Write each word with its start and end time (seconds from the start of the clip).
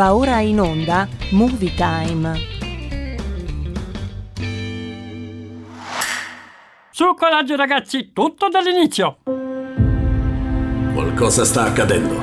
Va 0.00 0.14
ora 0.14 0.40
in 0.40 0.58
onda 0.58 1.06
Movie 1.32 1.74
Time. 1.74 2.32
Su 6.90 7.14
coraggio 7.14 7.54
ragazzi, 7.54 8.10
tutto 8.14 8.48
dall'inizio. 8.48 9.18
Qualcosa 10.94 11.44
sta 11.44 11.64
accadendo. 11.64 12.18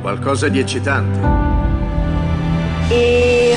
Qualcosa 0.00 0.48
di 0.48 0.58
eccitante. 0.58 1.20
E... 2.88 3.56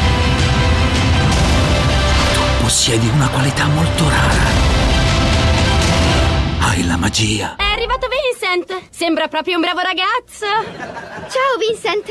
Possiedi 2.81 3.07
una 3.09 3.29
qualità 3.29 3.67
molto 3.67 4.09
rara. 4.09 4.43
Hai 6.61 6.83
la 6.87 6.97
magia. 6.97 7.55
È 7.55 7.61
arrivato 7.61 8.07
Vincent! 8.07 8.89
Sembra 8.89 9.27
proprio 9.27 9.57
un 9.57 9.61
bravo 9.61 9.81
ragazzo! 9.81 10.47
Ciao 11.29 11.57
Vincent! 11.59 12.09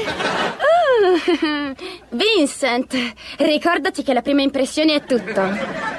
Oh, 0.70 1.74
Vincent, 2.16 3.14
ricordati 3.38 4.04
che 4.04 4.12
la 4.12 4.22
prima 4.22 4.42
impressione 4.42 4.94
è 4.94 5.04
tutto. 5.04 5.42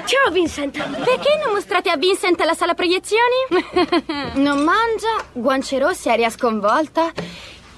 Ciao 0.06 0.30
Vincent! 0.32 0.82
Perché 1.04 1.38
non 1.44 1.52
mostrate 1.52 1.90
a 1.90 1.98
Vincent 1.98 2.40
la 2.40 2.54
sala 2.54 2.72
proiezioni? 2.72 3.68
non 4.40 4.62
mangia, 4.62 5.22
guance 5.32 5.78
rosse, 5.78 6.08
aria 6.08 6.30
sconvolta. 6.30 7.12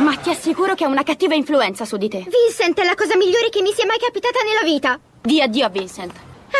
Ma 0.00 0.16
ti 0.16 0.30
assicuro 0.30 0.74
che 0.74 0.84
ha 0.84 0.88
una 0.88 1.02
cattiva 1.02 1.34
influenza 1.34 1.84
su 1.84 1.96
di 1.96 2.08
te. 2.08 2.26
Vincent 2.26 2.80
è 2.80 2.84
la 2.84 2.94
cosa 2.94 3.16
migliore 3.16 3.50
che 3.50 3.60
mi 3.60 3.72
sia 3.72 3.84
mai 3.84 3.98
capitata 3.98 4.38
nella 4.42 4.62
vita. 4.64 4.98
Di 5.20 5.42
addio 5.42 5.66
a 5.66 5.68
Vincent. 5.68 6.12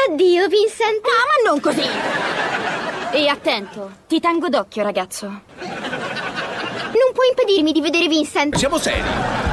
Addio, 0.08 0.46
Vincent. 0.46 1.04
Ah, 1.04 1.26
ma 1.26 1.50
non 1.50 1.60
così! 1.60 1.82
E 3.12 3.28
attento, 3.28 3.90
ti 4.06 4.20
tengo 4.20 4.48
d'occhio, 4.48 4.82
ragazzo. 4.82 5.26
Non 5.26 7.12
puoi 7.14 7.28
impedirmi 7.30 7.72
di 7.72 7.80
vedere 7.80 8.08
Vincent. 8.08 8.56
Siamo 8.56 8.78
seri. 8.78 9.49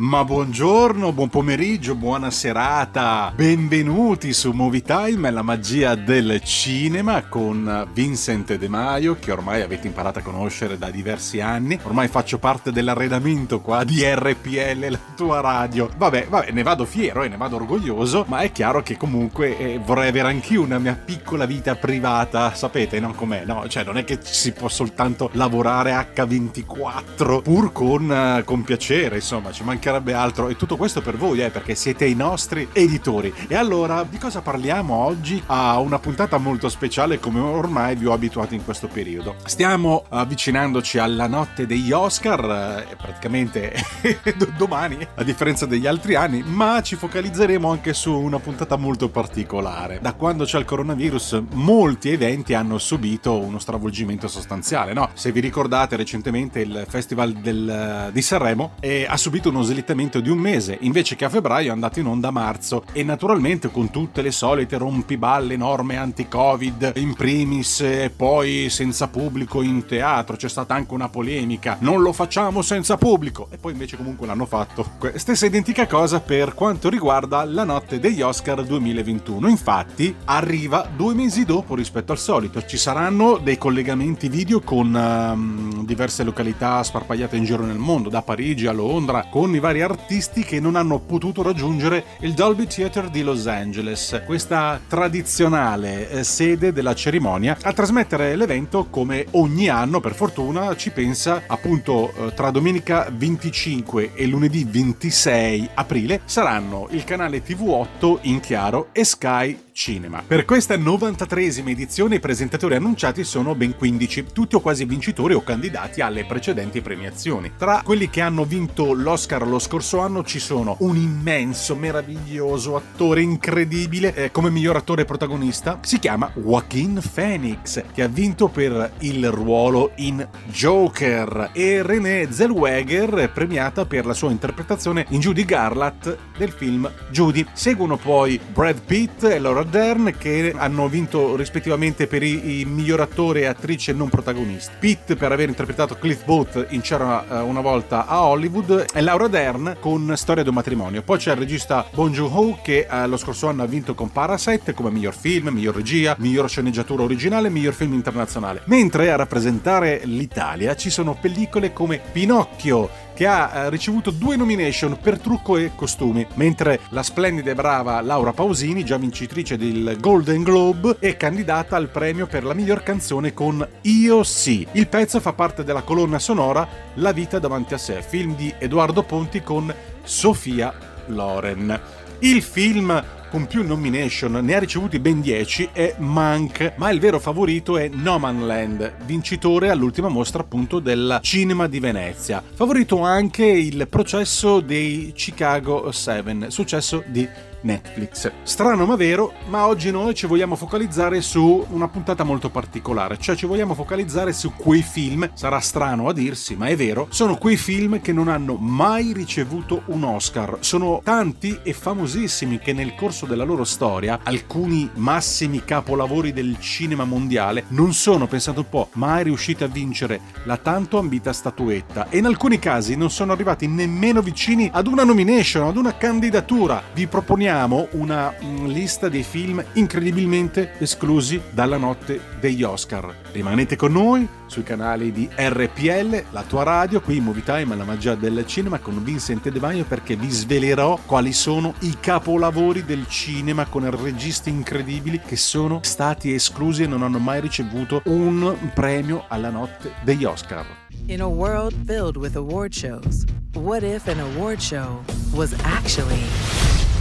Ma 0.00 0.24
buongiorno, 0.24 1.12
buon 1.12 1.28
pomeriggio, 1.28 1.94
buona 1.94 2.30
serata. 2.30 3.30
Benvenuti 3.36 4.32
su 4.32 4.50
Movie 4.52 4.80
Time 4.80 5.30
la 5.30 5.42
magia 5.42 5.94
del 5.94 6.40
cinema 6.42 7.24
con 7.24 7.86
Vincent 7.92 8.54
De 8.54 8.66
Maio, 8.66 9.18
che 9.20 9.30
ormai 9.30 9.60
avete 9.60 9.88
imparato 9.88 10.20
a 10.20 10.22
conoscere 10.22 10.78
da 10.78 10.88
diversi 10.88 11.42
anni. 11.42 11.78
Ormai 11.82 12.08
faccio 12.08 12.38
parte 12.38 12.72
dell'arredamento 12.72 13.60
qua 13.60 13.84
di 13.84 14.02
RPL, 14.02 14.88
la 14.88 14.98
tua 15.14 15.40
radio. 15.42 15.90
Vabbè, 15.94 16.28
vabbè, 16.30 16.50
ne 16.52 16.62
vado 16.62 16.86
fiero 16.86 17.22
e 17.22 17.28
ne 17.28 17.36
vado 17.36 17.56
orgoglioso, 17.56 18.24
ma 18.26 18.38
è 18.38 18.52
chiaro 18.52 18.82
che 18.82 18.96
comunque 18.96 19.58
eh, 19.58 19.78
vorrei 19.84 20.08
avere 20.08 20.28
anch'io 20.28 20.62
una 20.62 20.78
mia 20.78 20.94
piccola 20.94 21.44
vita 21.44 21.74
privata, 21.74 22.54
sapete, 22.54 23.00
non 23.00 23.14
com'è, 23.14 23.44
no? 23.44 23.68
Cioè, 23.68 23.84
non 23.84 23.98
è 23.98 24.04
che 24.04 24.18
si 24.22 24.52
può 24.52 24.68
soltanto 24.68 25.28
lavorare 25.34 25.92
H24 26.14 27.42
pur 27.42 27.70
con, 27.72 28.08
uh, 28.08 28.44
con 28.44 28.64
piacere, 28.64 29.16
insomma, 29.16 29.52
ci 29.52 29.62
mancherebbe 29.90 30.14
altro 30.14 30.48
e 30.48 30.56
tutto 30.56 30.76
questo 30.76 31.02
per 31.02 31.16
voi, 31.16 31.42
eh, 31.42 31.50
perché 31.50 31.74
siete 31.74 32.06
i 32.06 32.14
nostri 32.14 32.68
editori. 32.72 33.32
E 33.48 33.54
allora, 33.56 34.04
di 34.08 34.18
cosa 34.18 34.40
parliamo 34.40 34.94
oggi? 34.94 35.42
A 35.46 35.78
una 35.78 35.98
puntata 35.98 36.38
molto 36.38 36.68
speciale 36.68 37.18
come 37.18 37.40
ormai 37.40 37.96
vi 37.96 38.06
ho 38.06 38.12
abituato 38.12 38.54
in 38.54 38.64
questo 38.64 38.86
periodo. 38.86 39.36
Stiamo 39.44 40.04
avvicinandoci 40.08 40.98
alla 40.98 41.26
notte 41.26 41.66
degli 41.66 41.92
Oscar, 41.92 42.86
eh, 42.88 42.96
praticamente 42.96 43.74
domani, 44.56 45.06
a 45.16 45.24
differenza 45.24 45.66
degli 45.66 45.86
altri 45.86 46.14
anni, 46.14 46.42
ma 46.42 46.80
ci 46.82 46.96
focalizzeremo 46.96 47.70
anche 47.70 47.92
su 47.92 48.12
una 48.12 48.38
puntata 48.38 48.76
molto 48.76 49.08
particolare. 49.08 49.98
Da 50.00 50.14
quando 50.14 50.44
c'è 50.44 50.58
il 50.58 50.64
coronavirus, 50.64 51.42
molti 51.52 52.10
eventi 52.10 52.54
hanno 52.54 52.78
subito 52.78 53.38
uno 53.38 53.58
stravolgimento 53.58 54.28
sostanziale, 54.28 54.92
no? 54.92 55.10
Se 55.14 55.32
vi 55.32 55.40
ricordate 55.40 55.96
recentemente 55.96 56.60
il 56.60 56.84
Festival 56.88 57.32
del, 57.32 58.10
di 58.12 58.22
Sanremo 58.22 58.72
eh, 58.80 59.06
ha 59.08 59.16
subito 59.16 59.48
uno 59.48 59.62
slittamento 59.62 59.79
di 60.20 60.30
un 60.30 60.38
mese, 60.38 60.78
invece 60.80 61.16
che 61.16 61.24
a 61.24 61.28
febbraio 61.28 61.68
è 61.68 61.72
andato 61.72 62.00
in 62.00 62.06
onda 62.06 62.28
a 62.28 62.32
marzo. 62.32 62.84
E 62.92 63.02
naturalmente 63.02 63.70
con 63.70 63.90
tutte 63.90 64.22
le 64.22 64.30
solite 64.30 64.76
rompiballe 64.76 65.56
norme 65.56 65.96
anti-covid, 65.96 66.92
in 66.96 67.14
primis 67.14 67.80
e 67.80 68.12
poi 68.14 68.68
senza 68.70 69.08
pubblico 69.08 69.62
in 69.62 69.86
teatro, 69.86 70.36
c'è 70.36 70.48
stata 70.48 70.74
anche 70.74 70.94
una 70.94 71.08
polemica, 71.08 71.76
non 71.80 72.02
lo 72.02 72.12
facciamo 72.12 72.62
senza 72.62 72.96
pubblico! 72.96 73.48
E 73.50 73.56
poi 73.56 73.72
invece 73.72 73.96
comunque 73.96 74.26
l'hanno 74.26 74.46
fatto. 74.46 74.98
Stessa 75.14 75.46
identica 75.46 75.86
cosa 75.86 76.20
per 76.20 76.54
quanto 76.54 76.88
riguarda 76.88 77.44
la 77.44 77.64
notte 77.64 77.98
degli 77.98 78.22
Oscar 78.22 78.64
2021, 78.64 79.48
infatti 79.48 80.14
arriva 80.24 80.88
due 80.94 81.14
mesi 81.14 81.44
dopo 81.44 81.74
rispetto 81.74 82.12
al 82.12 82.18
solito, 82.18 82.64
ci 82.64 82.76
saranno 82.76 83.38
dei 83.38 83.58
collegamenti 83.58 84.28
video 84.28 84.60
con 84.60 84.92
um, 84.94 85.84
diverse 85.84 86.24
località 86.24 86.82
sparpagliate 86.82 87.36
in 87.36 87.44
giro 87.44 87.64
nel 87.64 87.78
mondo, 87.78 88.08
da 88.08 88.22
Parigi 88.22 88.66
a 88.66 88.72
Londra, 88.72 89.26
con 89.30 89.54
i 89.54 89.58
vari 89.58 89.69
artisti 89.78 90.42
che 90.42 90.58
non 90.58 90.74
hanno 90.74 90.98
potuto 90.98 91.42
raggiungere 91.42 92.04
il 92.20 92.34
Dolby 92.34 92.66
Theatre 92.66 93.10
di 93.10 93.22
Los 93.22 93.46
Angeles, 93.46 94.22
questa 94.26 94.80
tradizionale 94.86 96.10
eh, 96.10 96.24
sede 96.24 96.72
della 96.72 96.94
cerimonia. 96.94 97.56
A 97.62 97.72
trasmettere 97.72 98.34
l'evento, 98.34 98.88
come 98.90 99.26
ogni 99.32 99.68
anno, 99.68 100.00
per 100.00 100.14
fortuna, 100.14 100.74
ci 100.74 100.90
pensa 100.90 101.42
appunto 101.46 102.12
eh, 102.12 102.34
tra 102.34 102.50
domenica 102.50 103.08
25 103.10 104.14
e 104.14 104.26
lunedì 104.26 104.66
26 104.68 105.70
aprile 105.74 106.22
saranno 106.24 106.88
il 106.90 107.04
canale 107.04 107.42
TV8 107.42 108.18
in 108.22 108.40
chiaro 108.40 108.88
e 108.90 109.04
Sky 109.04 109.68
Cinema. 109.72 110.22
Per 110.26 110.44
questa 110.44 110.76
93esima 110.76 111.68
edizione 111.68 112.16
i 112.16 112.20
presentatori 112.20 112.74
annunciati 112.74 113.24
sono 113.24 113.54
ben 113.54 113.76
15, 113.76 114.26
tutti 114.32 114.54
o 114.54 114.60
quasi 114.60 114.84
vincitori 114.84 115.34
o 115.34 115.42
candidati 115.42 116.00
alle 116.00 116.24
precedenti 116.24 116.80
premiazioni. 116.80 117.52
Tra 117.56 117.82
quelli 117.84 118.10
che 118.10 118.20
hanno 118.20 118.44
vinto 118.44 118.92
l'Oscar 118.92 119.46
lo 119.46 119.58
scorso 119.58 120.00
anno 120.00 120.24
ci 120.24 120.38
sono 120.38 120.76
un 120.80 120.96
immenso, 120.96 121.74
meraviglioso 121.74 122.76
attore 122.76 123.22
incredibile 123.22 124.14
eh, 124.14 124.30
come 124.30 124.50
miglior 124.50 124.76
attore 124.76 125.04
protagonista, 125.04 125.78
si 125.82 125.98
chiama 125.98 126.30
Joaquin 126.34 127.00
Phoenix, 127.14 127.82
che 127.92 128.02
ha 128.02 128.08
vinto 128.08 128.48
per 128.48 128.92
il 129.00 129.30
ruolo 129.30 129.92
in 129.96 130.26
Joker 130.46 131.50
e 131.52 131.82
Renée 131.82 132.32
Zellweger 132.32 133.30
premiata 133.32 133.86
per 133.86 134.06
la 134.06 134.14
sua 134.14 134.30
interpretazione 134.30 135.06
in 135.10 135.20
Judy 135.20 135.44
Garland 135.44 136.16
del 136.36 136.50
film 136.50 136.90
Judy. 137.10 137.46
Seguono 137.52 137.96
poi 137.96 138.40
Brad 138.52 138.80
Pitt 138.84 139.24
e 139.24 139.38
Laura 139.38 139.59
Dern 139.64 140.14
che 140.16 140.52
hanno 140.56 140.88
vinto 140.88 141.36
rispettivamente 141.36 142.06
per 142.06 142.22
i, 142.22 142.60
i 142.60 142.64
miglior 142.64 143.00
attore 143.00 143.40
e 143.40 143.46
attrice 143.46 143.92
non 143.92 144.08
protagonista. 144.08 144.72
Pitt 144.78 145.14
per 145.14 145.32
aver 145.32 145.48
interpretato 145.48 145.96
Cliff 145.96 146.24
Booth 146.24 146.66
in 146.70 146.80
C'era 146.80 147.24
uh, 147.28 147.46
una 147.46 147.60
volta 147.60 148.06
a 148.06 148.24
Hollywood 148.24 148.86
e 148.92 149.00
Laura 149.00 149.28
Dern 149.28 149.76
con 149.80 150.12
Storia 150.16 150.42
di 150.42 150.48
un 150.48 150.54
matrimonio. 150.54 151.02
Poi 151.02 151.18
c'è 151.18 151.32
il 151.32 151.38
regista 151.38 151.86
Bong 151.92 152.12
Joon-ho 152.12 152.58
che 152.62 152.86
uh, 152.90 153.08
lo 153.08 153.16
scorso 153.16 153.48
anno 153.48 153.62
ha 153.62 153.66
vinto 153.66 153.94
con 153.94 154.10
Parasite 154.10 154.74
come 154.74 154.90
miglior 154.90 155.14
film, 155.14 155.48
miglior 155.48 155.74
regia, 155.74 156.14
miglior 156.18 156.48
sceneggiatura 156.48 157.02
originale, 157.02 157.48
miglior 157.48 157.74
film 157.74 157.94
internazionale. 157.94 158.62
Mentre 158.66 159.10
a 159.10 159.16
rappresentare 159.16 160.00
l'Italia 160.04 160.74
ci 160.76 160.90
sono 160.90 161.16
pellicole 161.20 161.72
come 161.72 162.00
Pinocchio 162.12 163.08
che 163.20 163.26
ha 163.26 163.52
eh, 163.52 163.68
ricevuto 163.68 164.10
due 164.12 164.34
nomination 164.34 164.98
per 164.98 165.18
trucco 165.18 165.58
e 165.58 165.72
costumi, 165.76 166.26
mentre 166.36 166.80
la 166.88 167.02
splendida 167.02 167.50
e 167.50 167.54
brava 167.54 168.00
Laura 168.00 168.32
Pausini, 168.32 168.82
già 168.82 168.96
vincitrice 168.96 169.58
del 169.58 169.98
Golden 170.00 170.42
Globe, 170.42 170.96
è 170.98 171.18
candidata 171.18 171.76
al 171.76 171.90
premio 171.90 172.26
per 172.26 172.44
la 172.44 172.54
miglior 172.54 172.82
canzone 172.82 173.34
con 173.34 173.68
Io 173.82 174.22
sì. 174.22 174.66
Il 174.72 174.88
pezzo 174.88 175.20
fa 175.20 175.34
parte 175.34 175.64
della 175.64 175.82
colonna 175.82 176.18
sonora 176.18 176.66
La 176.94 177.12
vita 177.12 177.38
davanti 177.38 177.74
a 177.74 177.76
sé, 177.76 178.00
film 178.00 178.34
di 178.34 178.54
Edoardo 178.56 179.02
Ponti 179.02 179.42
con 179.42 179.70
Sofia 180.02 180.72
Loren. 181.08 181.78
Il 182.20 182.40
film 182.40 183.04
con 183.30 183.46
più 183.46 183.64
nomination, 183.64 184.32
ne 184.32 184.54
ha 184.54 184.58
ricevuti 184.58 184.98
ben 184.98 185.20
10, 185.20 185.70
è 185.72 185.94
Mank, 185.98 186.74
ma 186.76 186.90
il 186.90 186.98
vero 186.98 187.20
favorito 187.20 187.78
è 187.78 187.88
No 187.88 188.18
Man 188.18 188.46
Land, 188.46 189.04
vincitore 189.04 189.70
all'ultima 189.70 190.08
mostra 190.08 190.42
appunto 190.42 190.80
del 190.80 191.20
cinema 191.22 191.68
di 191.68 191.78
Venezia. 191.78 192.42
Favorito 192.52 193.00
anche 193.02 193.44
il 193.44 193.86
processo 193.88 194.58
dei 194.60 195.12
Chicago 195.14 195.92
7, 195.92 196.50
successo 196.50 197.04
di 197.06 197.28
Netflix. 197.62 198.30
Strano 198.42 198.86
ma 198.86 198.96
vero, 198.96 199.32
ma 199.48 199.66
oggi 199.66 199.90
noi 199.90 200.14
ci 200.14 200.26
vogliamo 200.26 200.56
focalizzare 200.56 201.20
su 201.20 201.64
una 201.70 201.88
puntata 201.88 202.24
molto 202.24 202.48
particolare, 202.50 203.18
cioè 203.18 203.36
ci 203.36 203.46
vogliamo 203.46 203.74
focalizzare 203.74 204.32
su 204.32 204.52
quei 204.54 204.82
film, 204.82 205.30
sarà 205.34 205.60
strano 205.60 206.08
a 206.08 206.12
dirsi, 206.12 206.56
ma 206.56 206.66
è 206.66 206.76
vero, 206.76 207.06
sono 207.10 207.36
quei 207.36 207.56
film 207.56 208.00
che 208.00 208.12
non 208.12 208.28
hanno 208.28 208.54
mai 208.54 209.12
ricevuto 209.12 209.82
un 209.86 210.04
Oscar. 210.04 210.58
Sono 210.60 211.00
tanti 211.04 211.58
e 211.62 211.72
famosissimi 211.72 212.58
che 212.58 212.72
nel 212.72 212.94
corso 212.94 213.26
della 213.26 213.44
loro 213.44 213.64
storia, 213.64 214.20
alcuni 214.22 214.88
massimi 214.94 215.62
capolavori 215.64 216.32
del 216.32 216.58
cinema 216.58 217.04
mondiale, 217.04 217.64
non 217.68 217.92
sono, 217.92 218.26
pensate 218.26 218.60
un 218.60 218.68
po', 218.68 218.88
mai 218.94 219.24
riusciti 219.24 219.64
a 219.64 219.68
vincere 219.68 220.20
la 220.44 220.56
tanto 220.56 220.98
ambita 220.98 221.32
statuetta 221.32 222.08
e 222.08 222.18
in 222.18 222.26
alcuni 222.26 222.58
casi 222.58 222.96
non 222.96 223.10
sono 223.10 223.32
arrivati 223.32 223.66
nemmeno 223.66 224.22
vicini 224.22 224.70
ad 224.72 224.86
una 224.86 225.04
nomination, 225.04 225.66
ad 225.66 225.76
una 225.76 225.96
candidatura. 225.96 226.82
Vi 226.94 227.06
proponiamo 227.06 227.49
proponiamo 227.50 227.88
una 227.92 228.32
mm, 228.40 228.66
lista 228.66 229.08
dei 229.08 229.24
film 229.24 229.62
incredibilmente 229.72 230.74
esclusi 230.78 231.40
dalla 231.50 231.78
notte 231.78 232.20
degli 232.38 232.62
Oscar. 232.62 233.12
Rimanete 233.32 233.74
con 233.74 233.90
noi 233.90 234.28
sui 234.46 234.62
canali 234.62 235.10
di 235.10 235.28
RPL, 235.34 236.26
la 236.30 236.42
tua 236.42 236.62
radio, 236.62 237.00
qui 237.00 237.16
in 237.16 237.24
Movie 237.24 237.42
Time 237.42 237.74
alla 237.74 237.82
magia 237.82 238.14
del 238.14 238.44
cinema 238.46 238.78
con 238.78 239.02
Vincent 239.02 239.48
De 239.48 239.58
Maio 239.58 239.84
perché 239.84 240.14
vi 240.14 240.30
svelerò 240.30 241.00
quali 241.04 241.32
sono 241.32 241.74
i 241.80 241.96
capolavori 241.98 242.84
del 242.84 243.08
cinema 243.08 243.64
con 243.64 243.90
registi 244.00 244.50
incredibili 244.50 245.20
che 245.20 245.36
sono 245.36 245.80
stati 245.82 246.32
esclusi 246.32 246.84
e 246.84 246.86
non 246.86 247.02
hanno 247.02 247.18
mai 247.18 247.40
ricevuto 247.40 248.00
un 248.04 248.70
premio 248.72 249.24
alla 249.26 249.50
notte 249.50 249.94
degli 250.04 250.24
Oscar. 250.24 250.64
In 251.06 251.20
a 251.20 251.26
world 251.26 251.74
filled 251.84 252.16
with 252.16 252.36
award 252.36 252.72
shows, 252.72 253.24
what 253.54 253.82
if 253.82 254.06
an 254.06 254.20
award 254.20 254.60
show 254.60 255.02
was 255.32 255.52
actually 255.64 256.22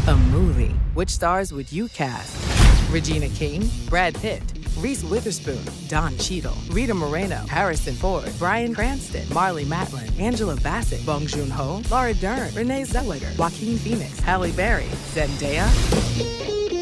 A 0.07 0.15
movie. 0.15 0.73
Which 0.93 1.09
stars 1.09 1.53
would 1.53 1.71
you 1.71 1.87
cast? 1.89 2.35
Regina 2.91 3.29
King, 3.29 3.69
Brad 3.89 4.15
Pitt, 4.15 4.41
Reese 4.79 5.03
Witherspoon, 5.03 5.61
Don 5.87 6.17
Cheadle, 6.17 6.55
Rita 6.69 6.93
Moreno, 6.93 7.37
Harrison 7.47 7.93
Ford, 7.93 8.31
Brian 8.39 8.73
Cranston, 8.73 9.31
Marley 9.31 9.65
Matlin, 9.65 10.19
Angela 10.19 10.55
Bassett, 10.57 11.05
Bong 11.05 11.27
Joon-ho, 11.27 11.83
Laura 11.91 12.13
Dern, 12.15 12.53
Renee 12.55 12.83
Zellweger, 12.83 13.37
Joaquin 13.37 13.77
Phoenix, 13.77 14.19
Halle 14.19 14.51
Berry, 14.51 14.87
Zendaya. 15.13 15.67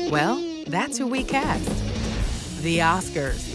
Well, 0.10 0.42
that's 0.68 0.98
who 0.98 1.08
we 1.08 1.24
cast. 1.24 1.66
The 2.63 2.80
Oscars. 2.80 3.54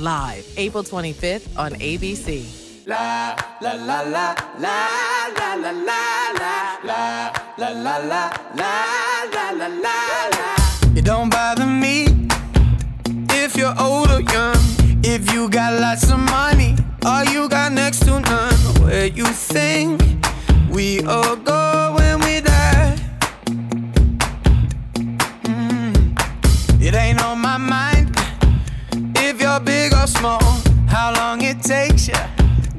Live 0.00 0.44
April 0.56 0.82
25th 0.82 1.56
on 1.56 1.72
ABC. 1.74 2.86
La 2.86 3.36
la 3.62 3.72
la 3.72 4.00
la 4.02 4.34
la 4.58 4.88
la 5.38 5.54
la 5.54 5.70
la 5.70 6.32
la 6.32 6.78
la 6.84 7.43
la 7.56 7.68
la 7.68 7.98
la 7.98 8.32
la 8.56 8.72
la 9.32 9.50
la 9.52 9.66
la 9.68 10.28
la. 10.36 10.96
It 10.96 11.04
don't 11.04 11.30
bother 11.30 11.66
me 11.66 12.28
if 13.30 13.56
you're 13.56 13.74
old 13.78 14.10
or 14.10 14.20
young, 14.20 14.56
if 15.04 15.32
you 15.32 15.48
got 15.48 15.80
lots 15.80 16.10
of 16.10 16.18
money 16.18 16.76
or 17.06 17.24
you 17.26 17.48
got 17.48 17.72
next 17.72 18.00
to 18.06 18.18
none. 18.20 18.54
Where 18.82 19.06
you 19.06 19.26
think 19.26 20.02
we 20.68 21.00
all 21.04 21.36
go 21.36 21.94
when 21.96 22.18
we 22.20 22.40
die? 22.40 22.96
Mm. 25.44 26.82
It 26.82 26.94
ain't 26.94 27.22
on 27.22 27.38
my 27.38 27.56
mind 27.56 28.16
if 29.16 29.40
you're 29.40 29.60
big 29.60 29.92
or 29.92 30.08
small, 30.08 30.42
how 30.88 31.14
long 31.14 31.42
it 31.42 31.62
takes 31.62 32.08
you 32.08 32.14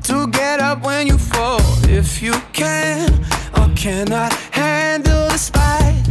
to 0.04 0.28
get 0.28 0.60
up 0.60 0.84
when 0.84 1.08
you 1.08 1.18
fall. 1.18 1.62
If 1.88 2.22
you 2.22 2.34
can 2.52 3.10
or 3.58 3.70
cannot 3.76 4.34
the 5.36 5.40
spy. 5.40 6.05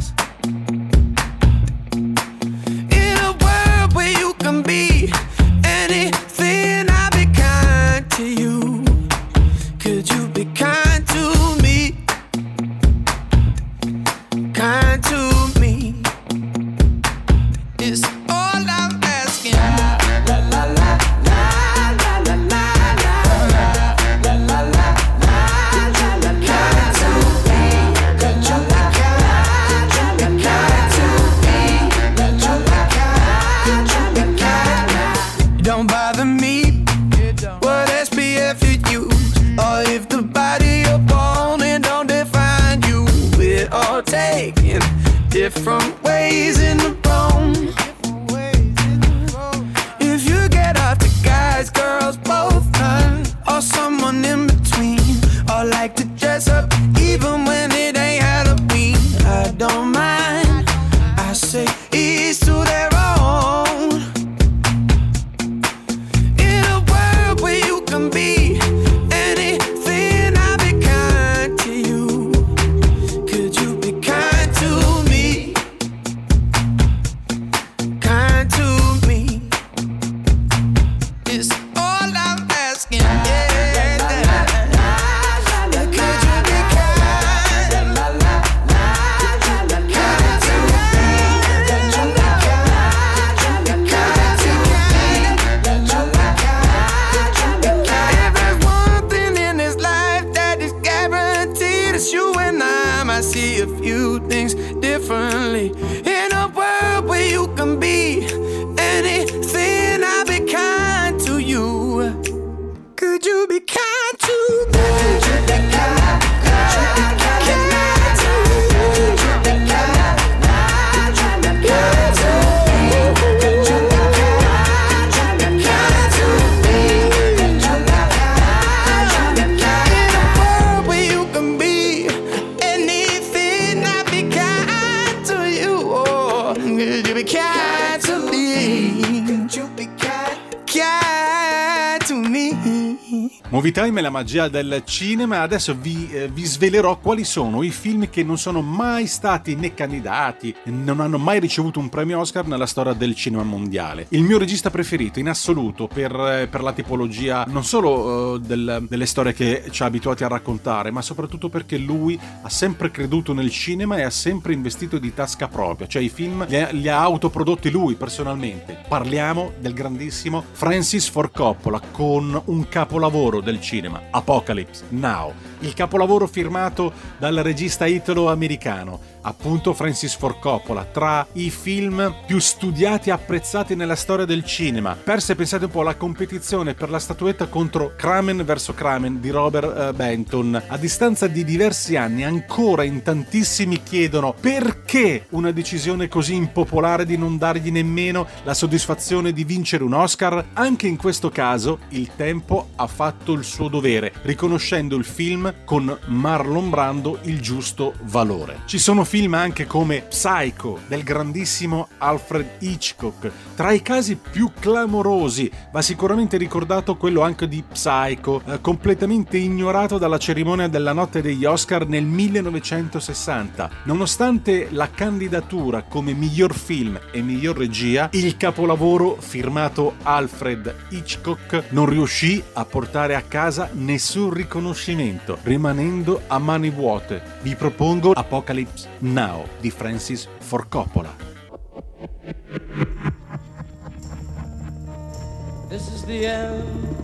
Magia 144.14 144.46
del 144.46 144.82
cinema. 144.84 145.40
Adesso 145.40 145.74
vi, 145.74 146.08
eh, 146.12 146.28
vi, 146.28 146.44
svelerò 146.44 147.00
quali 147.00 147.24
sono 147.24 147.64
i 147.64 147.70
film 147.70 148.08
che 148.10 148.22
non 148.22 148.38
sono 148.38 148.62
mai 148.62 149.08
stati 149.08 149.56
né 149.56 149.74
candidati, 149.74 150.54
non 150.66 151.00
hanno 151.00 151.18
mai 151.18 151.40
ricevuto 151.40 151.80
un 151.80 151.88
premio 151.88 152.20
Oscar 152.20 152.46
nella 152.46 152.66
storia 152.66 152.92
del 152.92 153.16
cinema 153.16 153.42
mondiale. 153.42 154.06
Il 154.10 154.22
mio 154.22 154.38
regista 154.38 154.70
preferito 154.70 155.18
in 155.18 155.28
assoluto 155.28 155.88
per, 155.88 156.12
eh, 156.14 156.46
per 156.46 156.62
la 156.62 156.72
tipologia 156.72 157.44
non 157.48 157.64
solo 157.64 157.90
uh, 158.34 158.38
del, 158.38 158.86
delle 158.88 159.06
storie 159.06 159.32
che 159.32 159.64
ci 159.70 159.82
ha 159.82 159.86
abituati 159.86 160.22
a 160.22 160.28
raccontare, 160.28 160.92
ma 160.92 161.02
soprattutto 161.02 161.48
perché 161.48 161.76
lui 161.76 162.18
ha 162.42 162.48
sempre 162.48 162.92
creduto 162.92 163.32
nel 163.32 163.50
cinema 163.50 163.96
e 163.96 164.02
ha 164.02 164.10
sempre 164.10 164.52
investito 164.52 164.98
di 164.98 165.12
tasca 165.12 165.48
propria, 165.48 165.88
cioè 165.88 166.02
i 166.02 166.08
film 166.08 166.46
li 166.46 166.60
ha, 166.60 166.68
li 166.70 166.88
ha 166.88 167.00
autoprodotti 167.00 167.68
lui 167.70 167.94
personalmente. 167.96 168.78
Parliamo 168.86 169.54
del 169.58 169.74
grandissimo 169.74 170.44
Francis 170.52 171.08
Ford 171.08 171.32
Coppola 171.32 171.80
con 171.90 172.40
un 172.44 172.68
capolavoro 172.68 173.40
del 173.40 173.60
cinema, 173.60 174.02
Apocalypse 174.14 174.84
Now, 174.90 175.32
il 175.64 175.74
capolavoro 175.74 176.26
firmato 176.26 176.92
dal 177.18 177.34
regista 177.36 177.86
italo-americano 177.86 179.12
appunto 179.24 179.74
Francis 179.74 180.16
Ford 180.16 180.38
Coppola, 180.38 180.84
tra 180.84 181.26
i 181.32 181.50
film 181.50 182.14
più 182.26 182.38
studiati 182.38 183.08
e 183.08 183.12
apprezzati 183.12 183.74
nella 183.74 183.96
storia 183.96 184.24
del 184.24 184.44
cinema. 184.44 184.96
Perse, 185.02 185.34
pensate 185.34 185.66
un 185.66 185.70
po', 185.70 185.82
la 185.82 185.96
competizione 185.96 186.74
per 186.74 186.90
la 186.90 186.98
statuetta 186.98 187.46
contro 187.46 187.94
Kramen 187.96 188.44
vs. 188.44 188.72
Kramen 188.74 189.20
di 189.20 189.30
Robert 189.30 189.90
uh, 189.90 189.94
Benton. 189.94 190.62
A 190.66 190.76
distanza 190.76 191.26
di 191.26 191.44
diversi 191.44 191.96
anni, 191.96 192.24
ancora 192.24 192.84
in 192.84 193.02
tantissimi 193.02 193.82
chiedono 193.82 194.34
perché 194.38 195.26
una 195.30 195.50
decisione 195.50 196.08
così 196.08 196.34
impopolare 196.34 197.06
di 197.06 197.16
non 197.16 197.38
dargli 197.38 197.70
nemmeno 197.70 198.26
la 198.44 198.54
soddisfazione 198.54 199.32
di 199.32 199.44
vincere 199.44 199.84
un 199.84 199.94
Oscar. 199.94 200.44
Anche 200.52 200.86
in 200.86 200.96
questo 200.96 201.30
caso, 201.30 201.78
il 201.90 202.10
tempo 202.14 202.68
ha 202.76 202.86
fatto 202.86 203.32
il 203.32 203.44
suo 203.44 203.68
dovere, 203.68 204.12
riconoscendo 204.22 204.96
il 204.96 205.04
film 205.04 205.52
con 205.65 205.96
Marlon 206.06 206.70
Brando 206.70 207.19
il 207.23 207.41
giusto 207.41 207.94
valore. 208.03 208.61
Ci 208.67 208.79
sono 208.79 209.05
film 209.05 209.34
anche 209.34 209.67
come 209.67 210.03
Psycho 210.03 210.81
del 210.87 211.03
grandissimo 211.03 211.89
Alfred 211.99 212.56
Hitchcock. 212.58 213.31
Tra 213.55 213.73
i 213.73 213.82
casi 213.82 214.17
più 214.17 214.51
clamorosi 214.58 215.51
va 215.73 215.82
sicuramente 215.82 216.37
ricordato 216.37 216.96
quello 216.96 217.23
anche 217.23 217.49
di 217.49 217.63
Psycho, 217.63 218.43
eh, 218.46 218.61
completamente 218.61 219.37
ignorato 219.37 219.99
dalla 219.99 220.19
cerimonia 220.19 220.69
della 220.69 220.93
notte 220.93 221.23
degli 221.23 221.44
Oscar 221.44 221.87
nel 221.87 222.05
1960. 222.05 223.70
Nonostante 223.84 224.69
la 224.70 224.91
candidatura 224.91 225.82
come 225.82 226.13
miglior 226.13 226.55
film 226.55 226.99
e 227.11 227.23
miglior 227.23 227.56
regia, 227.56 228.08
il 228.13 228.37
capolavoro 228.37 229.17
firmato 229.19 229.94
Alfred 230.03 230.75
Hitchcock 230.91 231.65
non 231.70 231.87
riuscì 231.87 232.43
a 232.53 232.65
portare 232.65 233.15
a 233.15 233.23
casa 233.23 233.70
nessun 233.73 234.32
riconoscimento, 234.32 235.39
rimanendo 235.44 236.22
a 236.27 236.39
mani 236.39 236.70
vuote. 236.70 237.22
Vi 237.43 237.55
propongo 237.55 238.13
Apocalypse 238.13 238.89
Now 239.01 239.46
di 239.60 239.70
Francis 239.70 240.27
Ford 240.39 240.69
Coppola. 240.69 241.32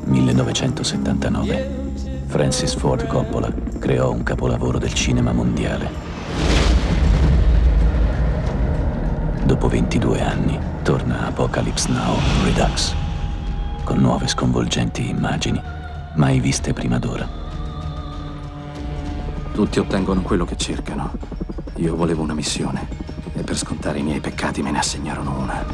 1979. 0.04 1.78
Francis 2.26 2.75
Ford 2.75 3.06
Coppola 3.06 3.52
creò 3.78 4.11
un 4.11 4.23
capolavoro 4.23 4.78
del 4.78 4.94
cinema 4.94 5.32
mondiale. 5.32 6.09
Dopo 9.44 9.68
22 9.68 10.20
anni 10.23 10.59
torna 10.82 11.26
Apocalypse 11.26 11.90
Now 11.90 12.14
Redux, 12.44 12.94
con 13.85 13.99
nuove 13.99 14.28
sconvolgenti 14.28 15.09
immagini 15.09 15.61
mai 16.14 16.40
viste 16.40 16.73
prima 16.73 16.99
d'ora. 16.99 17.39
Tutti 19.52 19.78
ottengono 19.78 20.23
quello 20.23 20.45
che 20.45 20.57
cercano. 20.57 21.12
Io 21.76 21.95
volevo 21.97 22.23
una 22.23 22.35
missione 22.35 22.87
e 23.35 23.42
per 23.42 23.57
scontare 23.57 23.99
i 23.99 24.02
miei 24.02 24.21
peccati 24.21 24.62
me 24.62 24.71
ne 24.71 24.78
assegnarono 24.78 25.38
una. 25.38 25.64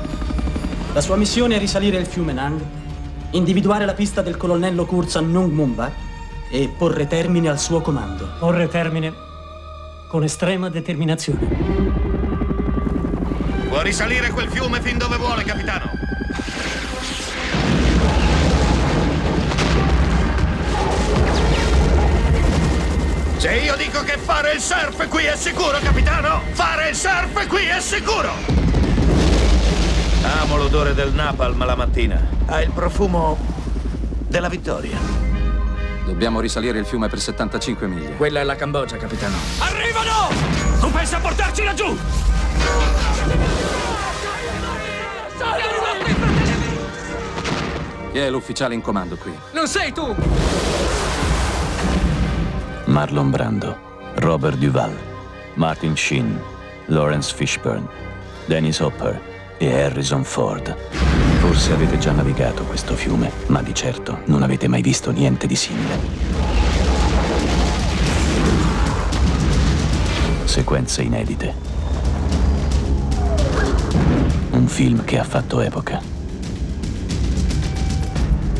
La 0.92 1.00
sua 1.00 1.16
missione 1.16 1.56
è 1.56 1.58
risalire 1.58 1.98
il 1.98 2.06
fiume 2.06 2.32
Nang, 2.32 2.60
individuare 3.30 3.84
la 3.84 3.94
pista 3.94 4.22
del 4.22 4.36
colonnello 4.36 4.86
Kurza 4.86 5.20
Nung 5.20 5.52
Mumba 5.52 5.90
e 6.50 6.72
porre 6.76 7.06
termine 7.06 7.48
al 7.48 7.58
suo 7.58 7.80
comando. 7.80 8.28
Porre 8.38 8.68
termine 8.68 9.12
con 10.08 10.22
estrema 10.22 10.70
determinazione. 10.70 11.94
Può 13.68 13.82
risalire 13.82 14.30
quel 14.30 14.48
fiume 14.48 14.80
fin 14.80 14.96
dove 14.96 15.16
vuole, 15.16 15.44
capitano. 15.44 15.95
Se 23.38 23.52
io 23.52 23.76
dico 23.76 24.02
che 24.02 24.16
fare 24.16 24.52
il 24.54 24.60
surf 24.60 25.08
qui 25.08 25.24
è 25.24 25.36
sicuro, 25.36 25.78
capitano, 25.82 26.40
fare 26.52 26.88
il 26.88 26.96
surf 26.96 27.46
qui 27.46 27.66
è 27.66 27.80
sicuro! 27.80 28.30
Amo 30.40 30.56
l'odore 30.56 30.94
del 30.94 31.12
napalm 31.12 31.64
la 31.64 31.76
mattina. 31.76 32.20
Ha 32.46 32.62
il 32.62 32.70
profumo 32.70 33.38
della 34.26 34.48
vittoria. 34.48 34.98
Dobbiamo 36.04 36.40
risalire 36.40 36.78
il 36.78 36.86
fiume 36.86 37.08
per 37.08 37.20
75 37.20 37.86
miglia. 37.86 38.10
Quella 38.16 38.40
è 38.40 38.42
la 38.42 38.56
Cambogia, 38.56 38.96
capitano. 38.96 39.36
Arrivano! 39.58 40.28
Tu 40.80 40.90
pensi 40.90 41.14
a 41.14 41.20
portarci 41.20 41.62
laggiù? 41.62 41.96
Chi 48.12 48.18
è 48.18 48.30
l'ufficiale 48.30 48.74
in 48.74 48.80
comando 48.80 49.16
qui? 49.16 49.36
Non 49.52 49.68
sei 49.68 49.92
tu! 49.92 50.14
Marlon 52.96 53.30
Brando, 53.30 53.76
Robert 54.14 54.56
Duval, 54.56 54.90
Martin 55.56 55.94
Sheen, 55.94 56.40
Lawrence 56.86 57.30
Fishburne, 57.30 57.86
Dennis 58.46 58.78
Hopper 58.78 59.20
e 59.58 59.70
Harrison 59.70 60.24
Ford. 60.24 60.74
Forse 61.40 61.74
avete 61.74 61.98
già 61.98 62.12
navigato 62.12 62.64
questo 62.64 62.94
fiume, 62.94 63.30
ma 63.48 63.60
di 63.60 63.74
certo 63.74 64.20
non 64.24 64.42
avete 64.42 64.66
mai 64.66 64.80
visto 64.80 65.10
niente 65.10 65.46
di 65.46 65.56
simile. 65.56 65.98
Sequenze 70.44 71.02
inedite. 71.02 71.54
Un 74.52 74.66
film 74.68 75.04
che 75.04 75.18
ha 75.18 75.24
fatto 75.24 75.60
epoca. 75.60 76.00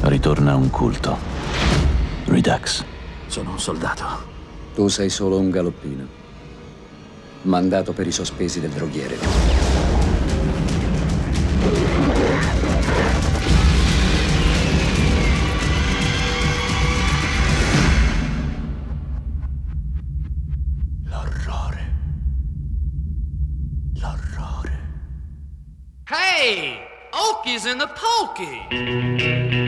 Ritorna 0.03 0.55
un 0.57 0.69
culto. 0.69 1.17
Redux. 2.27 2.96
Sono 3.29 3.51
un 3.51 3.59
soldato. 3.59 4.05
Tu 4.75 4.89
sei 4.89 5.11
solo 5.11 5.39
un 5.39 5.51
galoppino. 5.51 6.07
Mandato 7.43 7.93
per 7.93 8.07
i 8.07 8.13
sospesi 8.13 8.61
del 8.61 8.71
droghiere. 8.71 9.19
L'orrore. 21.05 21.95
L'orrore. 23.95 24.79
Hey! 26.09 26.79
Okies 27.13 27.65
in 27.65 27.79
the 27.79 27.89
pokey! 27.89 29.66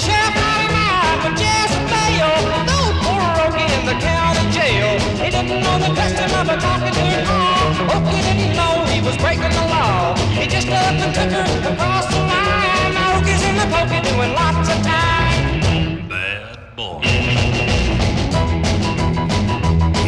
Sheriff 0.00 0.32
had 0.32 0.60
him 0.64 0.72
out 0.80 1.18
with 1.24 1.36
Jezebel. 1.36 2.40
Those 2.64 2.96
poor 3.04 3.28
Okie 3.44 3.68
in 3.68 3.84
the 3.84 3.96
county 4.00 4.44
jail. 4.56 4.96
He 5.20 5.28
didn't 5.28 5.60
know 5.60 5.76
the 5.76 5.92
custom 5.92 6.30
of 6.40 6.48
a 6.48 6.56
talking 6.56 6.94
to 6.96 7.04
an 7.04 7.26
all. 7.28 7.68
Okie 7.94 8.22
didn't 8.24 8.56
know 8.56 8.84
he 8.88 9.00
was 9.04 9.16
breaking 9.20 9.52
the 9.52 9.66
law. 9.68 10.16
He 10.32 10.46
just 10.48 10.68
up 10.68 10.96
and 11.04 11.12
took 11.12 11.30
her 11.36 11.44
across 11.72 12.06
the 12.08 12.16
line. 12.16 12.94
Now 12.96 13.20
Okie's 13.20 13.42
in 13.44 13.54
the 13.60 13.68
pokey 13.68 14.00
doing 14.08 14.32
lots 14.32 14.68
of 14.72 14.80
time. 14.80 16.08
Bad 16.08 16.56
boy. 16.76 17.04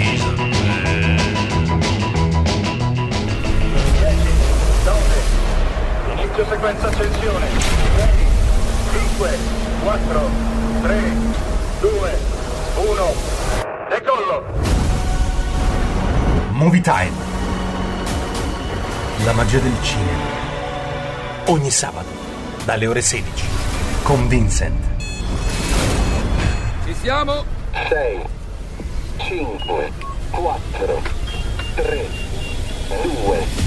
He's 0.00 0.24
a 0.24 0.34
bad. 0.36 1.12
9, 6.08 6.18
inizio 6.18 6.44
sequenza 6.48 6.88
accensione. 6.88 7.48
6, 8.92 9.04
5, 9.18 9.61
4, 9.82 10.30
3, 10.82 11.00
2, 11.80 12.18
1, 12.76 13.14
decollo! 13.90 14.44
Movie 16.52 16.80
Time. 16.80 17.10
La 19.24 19.32
magia 19.32 19.58
del 19.58 19.74
cinema. 19.82 20.40
Ogni 21.46 21.70
sabato, 21.70 22.10
dalle 22.64 22.86
ore 22.86 23.02
16, 23.02 23.44
con 24.04 24.28
Vincent. 24.28 24.84
Ci 26.86 26.94
siamo? 27.00 27.44
6, 27.88 28.22
5, 29.16 29.92
4, 30.30 31.02
3, 31.74 32.06
2, 33.02 33.62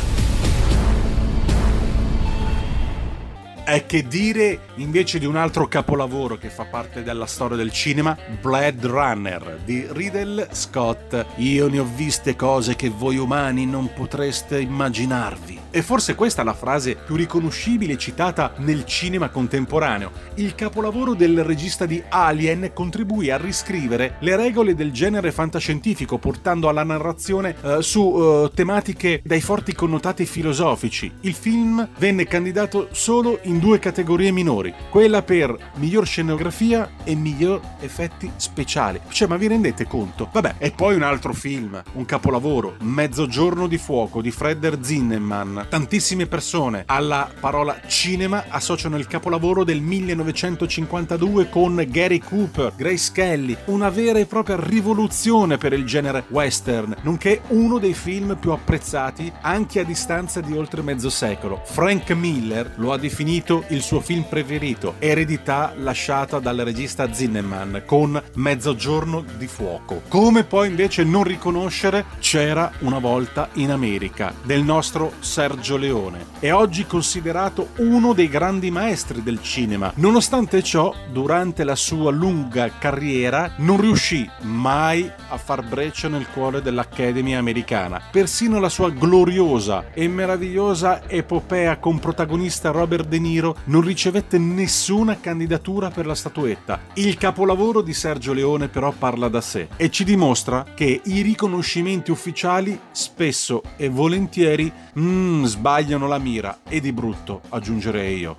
E 3.67 3.87
che 3.87 4.07
dire 4.07 4.59
invece 4.75 5.19
di 5.19 5.25
un 5.25 5.35
altro 5.35 5.67
capolavoro 5.67 6.37
che 6.37 6.49
fa 6.49 6.65
parte 6.65 7.03
della 7.03 7.25
storia 7.25 7.57
del 7.57 7.71
cinema, 7.71 8.17
Blade 8.41 8.87
Runner 8.87 9.59
di 9.63 9.85
Riddle 9.89 10.49
Scott. 10.51 11.25
Io 11.37 11.67
ne 11.67 11.79
ho 11.79 11.87
viste 11.95 12.35
cose 12.35 12.75
che 12.75 12.89
voi 12.89 13.17
umani 13.17 13.65
non 13.65 13.91
potreste 13.93 14.59
immaginarvi. 14.59 15.59
E 15.71 15.81
forse 15.81 16.15
questa 16.15 16.41
è 16.41 16.45
la 16.45 16.53
frase 16.53 16.95
più 16.95 17.15
riconoscibile 17.15 17.97
citata 17.97 18.53
nel 18.57 18.85
cinema 18.85 19.29
contemporaneo. 19.29 20.11
Il 20.35 20.55
capolavoro 20.55 21.13
del 21.13 21.43
regista 21.43 21.85
di 21.85 22.01
Alien 22.07 22.71
contribuì 22.73 23.29
a 23.29 23.37
riscrivere 23.37 24.15
le 24.19 24.35
regole 24.37 24.73
del 24.73 24.91
genere 24.91 25.31
fantascientifico, 25.31 26.17
portando 26.17 26.69
alla 26.69 26.83
narrazione 26.83 27.55
eh, 27.61 27.81
su 27.81 28.15
eh, 28.15 28.51
tematiche 28.53 29.21
dai 29.23 29.41
forti 29.41 29.73
connotati 29.73 30.25
filosofici. 30.25 31.11
Il 31.21 31.33
film 31.33 31.87
venne 31.97 32.25
candidato 32.25 32.87
solo 32.91 33.39
in 33.43 33.59
due 33.59 33.79
categorie 33.79 34.31
minori, 34.31 34.64
quella 34.89 35.21
per 35.21 35.55
miglior 35.75 36.05
scenografia 36.05 36.89
e 37.03 37.15
miglior 37.15 37.61
effetti 37.79 38.31
speciali. 38.35 38.99
Cioè, 39.07 39.27
ma 39.27 39.37
vi 39.37 39.47
rendete 39.47 39.85
conto? 39.87 40.29
Vabbè, 40.31 40.55
e 40.57 40.71
poi 40.71 40.95
un 40.95 41.03
altro 41.03 41.33
film, 41.33 41.81
un 41.93 42.05
capolavoro, 42.05 42.75
Mezzogiorno 42.79 43.67
di 43.67 43.77
fuoco 43.77 44.21
di 44.21 44.31
Fredder 44.31 44.79
Zinnemann. 44.81 45.59
Tantissime 45.69 46.27
persone 46.27 46.83
alla 46.85 47.29
parola 47.39 47.79
cinema 47.87 48.45
associano 48.49 48.97
il 48.97 49.07
capolavoro 49.07 49.63
del 49.63 49.81
1952 49.81 51.49
con 51.49 51.83
Gary 51.87 52.19
Cooper, 52.19 52.73
Grace 52.75 53.11
Kelly, 53.13 53.55
una 53.65 53.89
vera 53.89 54.19
e 54.19 54.25
propria 54.25 54.57
rivoluzione 54.59 55.57
per 55.57 55.73
il 55.73 55.85
genere 55.85 56.25
western, 56.29 56.95
nonché 57.01 57.41
uno 57.49 57.77
dei 57.79 57.93
film 57.93 58.37
più 58.39 58.51
apprezzati 58.51 59.31
anche 59.41 59.79
a 59.79 59.83
distanza 59.83 60.41
di 60.41 60.53
oltre 60.53 60.81
mezzo 60.81 61.09
secolo. 61.09 61.61
Frank 61.63 62.11
Miller 62.11 62.73
lo 62.75 62.91
ha 62.91 62.97
definito 62.97 63.63
il 63.69 63.81
suo 63.81 63.99
film 63.99 64.23
preferito, 64.23 64.54
eredità 64.99 65.73
lasciata 65.77 66.39
dal 66.39 66.57
regista 66.57 67.11
Zinnemann 67.11 67.77
con 67.85 68.21
Mezzogiorno 68.35 69.23
di 69.37 69.47
fuoco. 69.47 70.01
Come 70.07 70.43
poi 70.43 70.69
invece 70.69 71.03
non 71.03 71.23
riconoscere 71.23 72.05
C'era 72.19 72.71
una 72.79 72.99
volta 72.99 73.49
in 73.53 73.71
America 73.71 74.33
del 74.43 74.63
nostro 74.63 75.13
Sergio 75.19 75.77
Leone. 75.77 76.25
È 76.39 76.51
oggi 76.51 76.85
considerato 76.85 77.69
uno 77.77 78.13
dei 78.13 78.29
grandi 78.29 78.71
maestri 78.71 79.23
del 79.23 79.41
cinema. 79.41 79.91
Nonostante 79.95 80.63
ciò, 80.63 80.93
durante 81.11 81.63
la 81.63 81.75
sua 81.75 82.11
lunga 82.11 82.69
carriera 82.77 83.53
non 83.57 83.79
riuscì 83.79 84.29
mai 84.41 85.11
a 85.29 85.37
far 85.37 85.63
breccia 85.63 86.07
nel 86.07 86.27
cuore 86.33 86.61
dell'Academy 86.61 87.33
americana. 87.33 88.01
Persino 88.11 88.59
la 88.59 88.69
sua 88.69 88.89
gloriosa 88.89 89.93
e 89.93 90.07
meravigliosa 90.07 91.07
epopea 91.07 91.77
con 91.77 91.99
protagonista 91.99 92.71
Robert 92.71 93.07
De 93.07 93.19
Niro 93.19 93.55
non 93.65 93.81
ricevette 93.81 94.37
nessuna 94.53 95.19
candidatura 95.19 95.89
per 95.89 96.05
la 96.05 96.15
statuetta. 96.15 96.79
Il 96.93 97.17
capolavoro 97.17 97.81
di 97.81 97.93
Sergio 97.93 98.33
Leone 98.33 98.67
però 98.67 98.91
parla 98.91 99.27
da 99.27 99.41
sé 99.41 99.67
e 99.75 99.89
ci 99.89 100.03
dimostra 100.03 100.65
che 100.75 101.01
i 101.03 101.21
riconoscimenti 101.21 102.11
ufficiali 102.11 102.79
spesso 102.91 103.61
e 103.75 103.89
volentieri 103.89 104.71
mm, 104.99 105.43
sbagliano 105.43 106.07
la 106.07 106.19
mira 106.19 106.59
e 106.67 106.79
di 106.79 106.91
brutto 106.91 107.41
aggiungerei 107.49 108.17
io. 108.17 108.35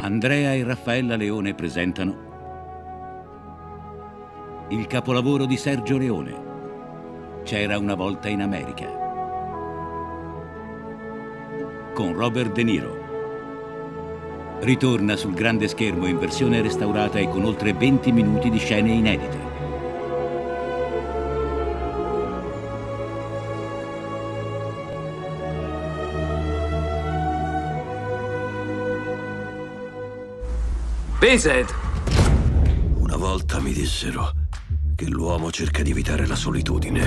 Andrea 0.00 0.54
e 0.54 0.62
Raffaella 0.62 1.16
Leone 1.16 1.54
presentano 1.54 2.24
il 4.68 4.86
capolavoro 4.86 5.46
di 5.46 5.56
Sergio 5.56 5.96
Leone. 5.96 6.44
C'era 7.44 7.78
una 7.78 7.94
volta 7.94 8.28
in 8.28 8.42
America. 8.42 9.04
Con 11.94 12.12
Robert 12.14 12.52
De 12.52 12.64
Niro. 12.64 13.05
Ritorna 14.58 15.16
sul 15.16 15.34
grande 15.34 15.68
schermo 15.68 16.06
in 16.06 16.18
versione 16.18 16.60
restaurata 16.62 17.18
e 17.18 17.28
con 17.28 17.44
oltre 17.44 17.72
20 17.72 18.10
minuti 18.10 18.50
di 18.50 18.58
scene 18.58 18.90
inedite. 18.90 19.46
Vincent! 31.20 31.74
Una 32.94 33.16
volta 33.16 33.60
mi 33.60 33.72
dissero 33.72 34.32
che 34.94 35.06
l'uomo 35.06 35.50
cerca 35.50 35.82
di 35.82 35.90
evitare 35.90 36.26
la 36.26 36.34
solitudine. 36.34 37.04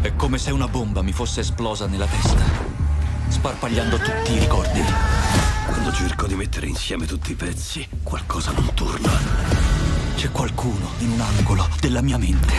È 0.00 0.14
come 0.16 0.38
se 0.38 0.50
una 0.50 0.66
bomba 0.66 1.02
mi 1.02 1.12
fosse 1.12 1.40
esplosa 1.40 1.86
nella 1.86 2.06
testa, 2.06 2.42
sparpagliando 3.28 3.96
tutti 3.98 4.32
i 4.32 4.38
ricordi. 4.38 5.49
Quando 5.80 5.96
cerco 5.96 6.26
di 6.26 6.34
mettere 6.34 6.66
insieme 6.66 7.06
tutti 7.06 7.32
i 7.32 7.34
pezzi, 7.34 7.88
qualcosa 8.02 8.52
non 8.52 8.74
torna. 8.74 9.10
C'è 10.14 10.30
qualcuno 10.30 10.90
in 10.98 11.12
un 11.12 11.20
angolo 11.22 11.66
della 11.80 12.02
mia 12.02 12.18
mente. 12.18 12.52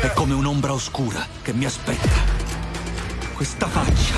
È 0.00 0.12
come 0.12 0.34
un'ombra 0.34 0.72
oscura 0.72 1.26
che 1.42 1.52
mi 1.52 1.64
aspetta. 1.64 2.14
Questa 3.34 3.66
faccia, 3.66 4.14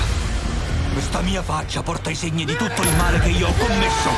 questa 0.91 1.21
mia 1.21 1.41
faccia 1.41 1.81
porta 1.81 2.11
i 2.11 2.15
segni 2.15 2.45
di 2.45 2.55
tutto 2.55 2.83
il 2.83 2.95
male 2.95 3.19
che 3.21 3.29
io 3.29 3.47
ho 3.47 3.53
commesso. 3.53 4.09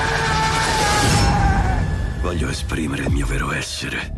Voglio 2.21 2.49
esprimere 2.49 3.03
il 3.03 3.11
mio 3.11 3.25
vero 3.25 3.53
essere. 3.53 4.11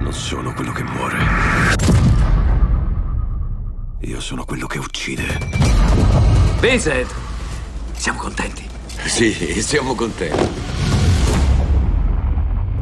Non 0.00 0.14
sono 0.14 0.54
quello 0.54 0.72
che 0.72 0.82
muore. 0.82 1.18
Io 4.00 4.20
sono 4.20 4.46
quello 4.46 4.66
che 4.66 4.78
uccide. 4.78 5.38
Vincent! 6.60 7.27
Siamo 7.98 8.20
contenti. 8.20 8.64
Sì, 9.06 9.60
siamo 9.60 9.94
contenti. 9.94 10.48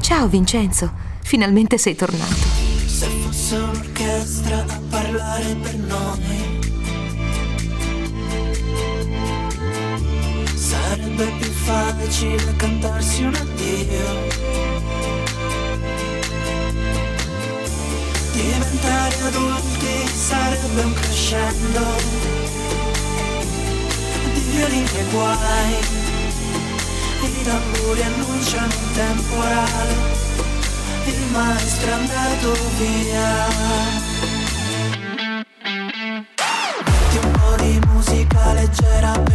Ciao 0.01 0.29
Vincenzo, 0.29 0.93
finalmente 1.23 1.79
sei 1.79 1.97
tornato. 1.97 2.35
Se 2.87 3.07
fosse 3.07 3.57
un'orchestra 3.57 4.59
a 4.59 4.81
parlare 4.89 5.55
per 5.57 5.75
noi 5.77 6.61
Sarebbe 10.55 11.25
più 11.39 11.51
facile 11.51 12.57
cantarsi 12.57 13.23
un 13.25 13.35
addio 13.35 14.27
Diventare 18.33 19.21
adulti 19.23 20.09
sarebbe 20.09 20.83
un 20.83 20.95
crescendo 20.95 22.36
violini 24.57 24.99
e 24.99 25.05
guai. 25.11 25.75
I 27.23 27.43
tamburi 27.45 28.03
annunciano 28.03 28.75
un 28.83 28.93
temporale 28.95 29.95
Il 31.07 31.21
maestro 31.31 31.89
è 31.89 31.93
andato 31.93 32.53
via. 32.79 33.47
Metti 36.85 37.19
un 37.23 37.31
po' 37.33 37.63
di 37.63 37.81
musica 37.87 38.43
di 38.49 38.55
leggera 38.55 39.26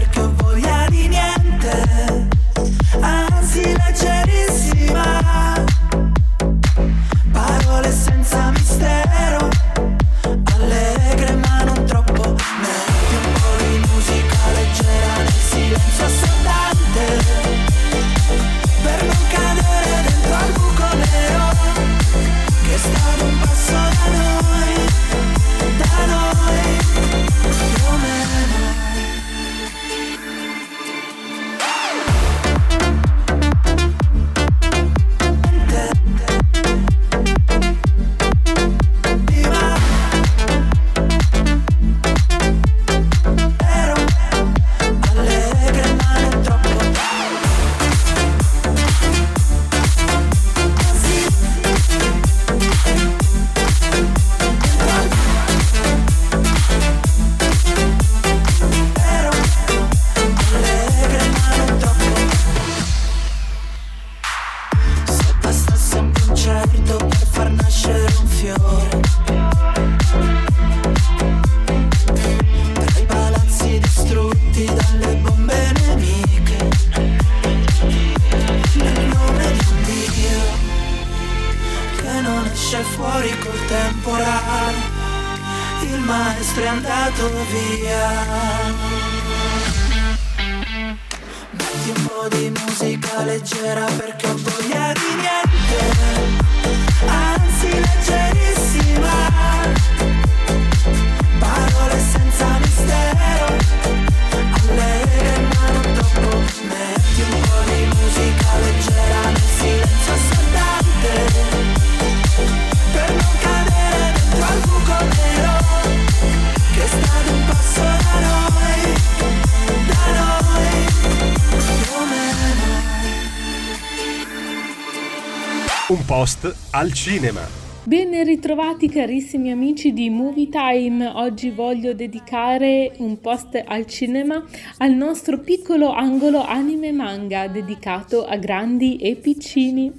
Un 126.21 126.27
post 126.27 126.55
al 126.73 126.93
cinema. 126.93 127.41
Ben 127.84 128.23
ritrovati 128.23 128.88
carissimi 128.88 129.49
amici 129.49 129.91
di 129.91 130.12
Movie 130.12 130.49
Time, 130.49 131.07
oggi 131.07 131.49
voglio 131.49 131.95
dedicare 131.95 132.91
un 132.97 133.19
post 133.19 133.60
al 133.65 133.88
cinema 133.88 134.45
al 134.77 134.91
nostro 134.91 135.39
piccolo 135.39 135.91
angolo 135.91 136.45
anime 136.45 136.91
manga 136.91 137.47
dedicato 137.47 138.23
a 138.23 138.36
grandi 138.38 138.97
e 138.97 139.15
piccini. 139.15 139.91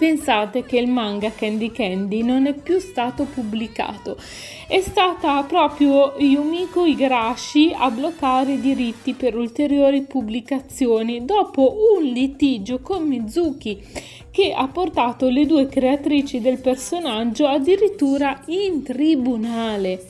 Pensate 0.04 0.66
che 0.66 0.78
il 0.80 0.90
manga 0.90 1.32
Candy 1.32 1.72
Candy 1.72 2.24
non 2.24 2.46
è 2.46 2.54
più 2.54 2.78
stato 2.80 3.24
pubblicato. 3.24 4.18
È 4.68 4.82
stata 4.82 5.42
proprio 5.44 6.16
Yumiko 6.18 6.84
Igarashi 6.84 7.74
a 7.74 7.90
bloccare 7.90 8.52
i 8.52 8.60
diritti 8.60 9.14
per 9.14 9.38
ulteriori 9.38 10.02
pubblicazioni 10.02 11.24
dopo 11.24 11.78
un 11.96 12.04
litigio 12.04 12.80
con 12.80 13.08
Mizuki 13.08 13.82
che 14.30 14.52
ha 14.52 14.68
portato 14.68 15.30
le 15.30 15.46
due 15.46 15.68
creatrici 15.68 16.42
del 16.42 16.60
personaggio 16.60 17.48
addirittura 17.48 18.42
in 18.48 18.84
tribunale. 18.84 20.06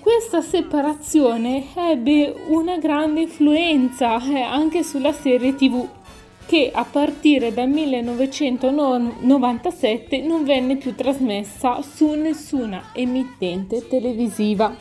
Questa 0.00 0.40
separazione 0.40 1.66
ebbe 1.76 2.34
una 2.48 2.76
grande 2.78 3.20
influenza 3.20 4.20
eh, 4.20 4.40
anche 4.40 4.82
sulla 4.82 5.12
serie 5.12 5.54
TV 5.54 5.86
che 6.50 6.70
a 6.74 6.84
partire 6.84 7.54
dal 7.54 7.68
1997 7.68 10.20
non 10.22 10.42
venne 10.42 10.76
più 10.78 10.96
trasmessa 10.96 11.80
su 11.80 12.10
nessuna 12.14 12.90
emittente 12.92 13.86
televisiva. 13.86 14.74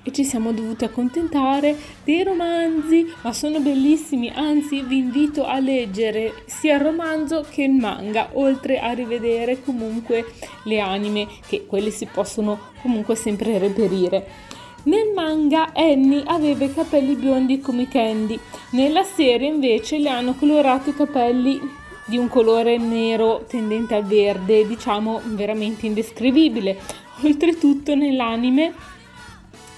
E 0.00 0.12
ci 0.12 0.22
siamo 0.22 0.52
dovuti 0.52 0.84
accontentare 0.84 1.76
dei 2.04 2.22
romanzi, 2.22 3.04
ma 3.22 3.32
sono 3.32 3.58
bellissimi, 3.58 4.30
anzi 4.32 4.82
vi 4.82 4.98
invito 4.98 5.44
a 5.44 5.58
leggere 5.58 6.44
sia 6.46 6.76
il 6.76 6.82
romanzo 6.82 7.44
che 7.50 7.64
il 7.64 7.72
manga, 7.72 8.28
oltre 8.34 8.78
a 8.78 8.92
rivedere 8.92 9.60
comunque 9.60 10.24
le 10.62 10.78
anime, 10.78 11.26
che 11.48 11.66
quelle 11.66 11.90
si 11.90 12.06
possono 12.06 12.60
comunque 12.80 13.16
sempre 13.16 13.58
reperire. 13.58 14.52
Nel 14.84 15.12
manga 15.14 15.72
Annie 15.74 16.24
aveva 16.26 16.64
i 16.64 16.74
capelli 16.74 17.14
biondi 17.14 17.60
come 17.60 17.86
Candy, 17.86 18.36
nella 18.70 19.04
serie 19.04 19.46
invece 19.46 19.98
le 19.98 20.08
hanno 20.08 20.34
colorato 20.34 20.90
i 20.90 20.94
capelli 20.94 21.60
di 22.04 22.18
un 22.18 22.26
colore 22.26 22.78
nero 22.78 23.44
tendente 23.48 23.94
al 23.94 24.04
verde, 24.04 24.66
diciamo 24.66 25.20
veramente 25.24 25.86
indescrivibile. 25.86 26.78
Oltretutto 27.22 27.94
nell'anime 27.94 28.74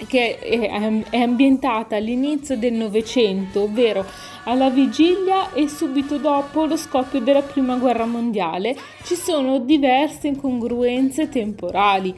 che 0.07 0.39
è 0.39 1.17
ambientata 1.17 1.95
all'inizio 1.95 2.57
del 2.57 2.73
Novecento, 2.73 3.61
ovvero 3.61 4.03
alla 4.45 4.69
vigilia 4.69 5.53
e 5.53 5.67
subito 5.69 6.17
dopo 6.17 6.65
lo 6.65 6.77
scoppio 6.77 7.19
della 7.19 7.43
Prima 7.43 7.75
Guerra 7.77 8.05
Mondiale, 8.05 8.75
ci 9.03 9.15
sono 9.15 9.59
diverse 9.59 10.27
incongruenze 10.27 11.29
temporali, 11.29 12.13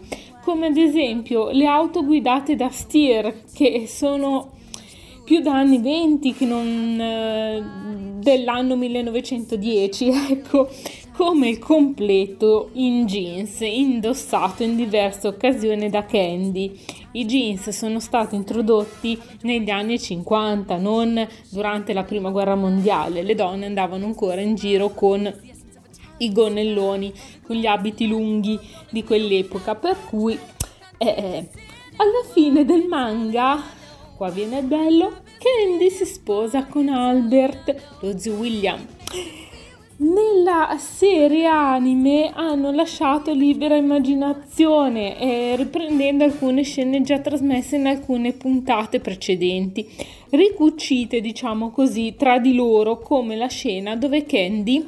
come 0.48 0.68
ad 0.68 0.78
esempio 0.78 1.50
le 1.50 1.66
auto 1.66 2.06
guidate 2.06 2.56
da 2.56 2.70
Steer, 2.70 3.44
che 3.54 3.84
sono 3.86 4.52
più 5.26 5.42
da 5.42 5.58
anni 5.58 5.82
20 5.82 6.34
che 6.34 6.46
non 6.46 6.98
eh, 7.02 7.64
dell'anno 8.22 8.78
1910, 8.78 10.08
ecco, 10.32 10.70
come 11.18 11.50
il 11.50 11.60
completo 11.60 12.70
in 12.76 13.06
jeans 13.08 13.60
indossato 13.60 14.64
in 14.64 14.78
diverse 14.78 15.28
occasioni 15.28 15.90
da 15.90 16.06
Candy. 16.06 16.80
I 17.12 17.26
jeans 17.26 17.68
sono 17.72 18.00
stati 18.00 18.36
introdotti 18.36 19.20
negli 19.42 19.70
anni 19.70 20.00
50, 20.00 20.78
non 20.78 21.28
durante 21.50 21.92
la 21.92 22.04
prima 22.04 22.30
guerra 22.30 22.56
mondiale. 22.56 23.22
Le 23.22 23.36
donne 23.36 23.66
andavano 23.66 24.06
ancora 24.06 24.40
in 24.40 24.56
giro 24.56 24.94
con 24.94 25.30
i 26.18 26.32
gonnelloni, 26.32 27.14
con 27.44 27.56
gli 27.56 27.66
abiti 27.66 28.08
lunghi 28.08 28.60
di 28.90 29.04
quell'epoca, 29.04 29.76
per 29.76 29.98
cui 30.10 30.38
eh, 30.98 31.50
alla 31.98 32.34
fine 32.34 32.66
del 32.66 32.86
manga, 32.88 33.62
qua 34.16 34.30
viene 34.30 34.62
bello, 34.62 35.22
Candy 35.40 35.90
si 35.90 36.06
sposa 36.06 36.66
con 36.66 36.90
Albert, 36.90 37.98
lo 38.02 38.18
zio 38.18 38.34
William. 38.34 38.86
Nella 40.00 40.76
serie 40.78 41.48
anime 41.48 42.32
hanno 42.32 42.72
lasciato 42.72 43.34
libera 43.34 43.76
immaginazione, 43.76 45.20
eh, 45.20 45.56
riprendendo 45.56 46.24
alcune 46.24 46.62
scene 46.62 47.02
già 47.02 47.18
trasmesse 47.18 47.78
in 47.78 47.88
alcune 47.88 48.34
puntate 48.34 49.00
precedenti, 49.00 49.88
ricucite, 50.30 51.20
diciamo 51.20 51.72
così, 51.72 52.14
tra 52.16 52.38
di 52.38 52.54
loro, 52.54 53.00
come 53.00 53.36
la 53.36 53.48
scena 53.48 53.96
dove 53.96 54.24
Candy 54.26 54.86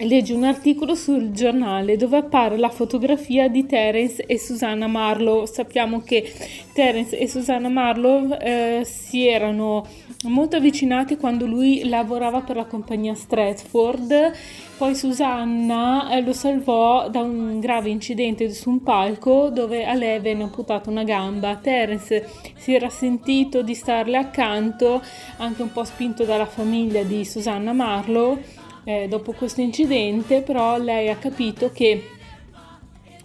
legge 0.00 0.32
un 0.32 0.44
articolo 0.44 0.94
sul 0.94 1.32
giornale 1.32 1.96
dove 1.96 2.18
appare 2.18 2.56
la 2.56 2.68
fotografia 2.68 3.48
di 3.48 3.66
Terence 3.66 4.24
e 4.24 4.38
Susanna 4.38 4.86
Marlowe. 4.86 5.46
Sappiamo 5.46 6.02
che 6.02 6.32
Terence 6.72 7.18
e 7.18 7.26
Susanna 7.26 7.68
Marlowe 7.68 8.38
eh, 8.38 8.84
si 8.84 9.26
erano 9.26 9.86
molto 10.24 10.56
avvicinati 10.56 11.16
quando 11.16 11.46
lui 11.46 11.88
lavorava 11.88 12.40
per 12.42 12.56
la 12.56 12.66
compagnia 12.66 13.14
Stratford. 13.14 14.32
Poi 14.76 14.94
Susanna 14.94 16.10
eh, 16.10 16.20
lo 16.20 16.32
salvò 16.32 17.08
da 17.08 17.20
un 17.20 17.58
grave 17.58 17.88
incidente 17.88 18.48
su 18.50 18.70
un 18.70 18.82
palco 18.84 19.50
dove 19.50 19.84
a 19.84 19.94
lei 19.94 20.20
venne 20.20 20.44
amputata 20.44 20.90
una 20.90 21.02
gamba. 21.02 21.56
Terence 21.56 22.28
si 22.54 22.72
era 22.72 22.88
sentito 22.88 23.62
di 23.62 23.74
starle 23.74 24.16
accanto, 24.16 25.02
anche 25.38 25.62
un 25.62 25.72
po' 25.72 25.82
spinto 25.82 26.22
dalla 26.24 26.46
famiglia 26.46 27.02
di 27.02 27.24
Susanna 27.24 27.72
Marlowe 27.72 28.57
eh, 28.88 29.06
dopo 29.06 29.32
questo 29.32 29.60
incidente, 29.60 30.40
però 30.40 30.78
lei 30.78 31.10
ha 31.10 31.16
capito 31.16 31.70
che 31.70 32.08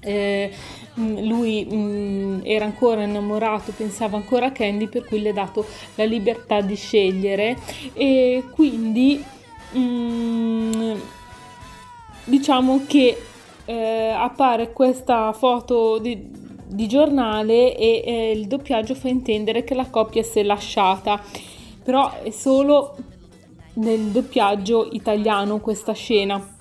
eh, 0.01 0.51
lui 0.95 1.63
mh, 1.63 2.41
era 2.43 2.65
ancora 2.65 3.03
innamorato, 3.03 3.71
pensava 3.71 4.17
ancora 4.17 4.47
a 4.47 4.51
Candy, 4.51 4.87
per 4.87 5.05
cui 5.05 5.21
le 5.21 5.29
ha 5.29 5.33
dato 5.33 5.65
la 5.95 6.03
libertà 6.03 6.59
di 6.59 6.75
scegliere. 6.75 7.57
E 7.93 8.43
quindi 8.53 9.23
mh, 9.71 10.99
diciamo 12.25 12.81
che 12.85 13.17
eh, 13.63 14.09
appare 14.09 14.73
questa 14.73 15.31
foto 15.31 15.97
di, 15.97 16.27
di 16.67 16.87
giornale 16.89 17.77
e 17.77 18.03
eh, 18.05 18.31
il 18.31 18.47
doppiaggio 18.47 18.95
fa 18.95 19.07
intendere 19.07 19.63
che 19.63 19.75
la 19.75 19.85
coppia 19.89 20.23
si 20.23 20.39
è 20.39 20.43
lasciata. 20.43 21.23
Però 21.81 22.21
è 22.21 22.31
solo 22.31 22.97
nel 23.75 24.07
doppiaggio 24.07 24.89
italiano 24.91 25.59
questa 25.59 25.93
scena. 25.93 26.51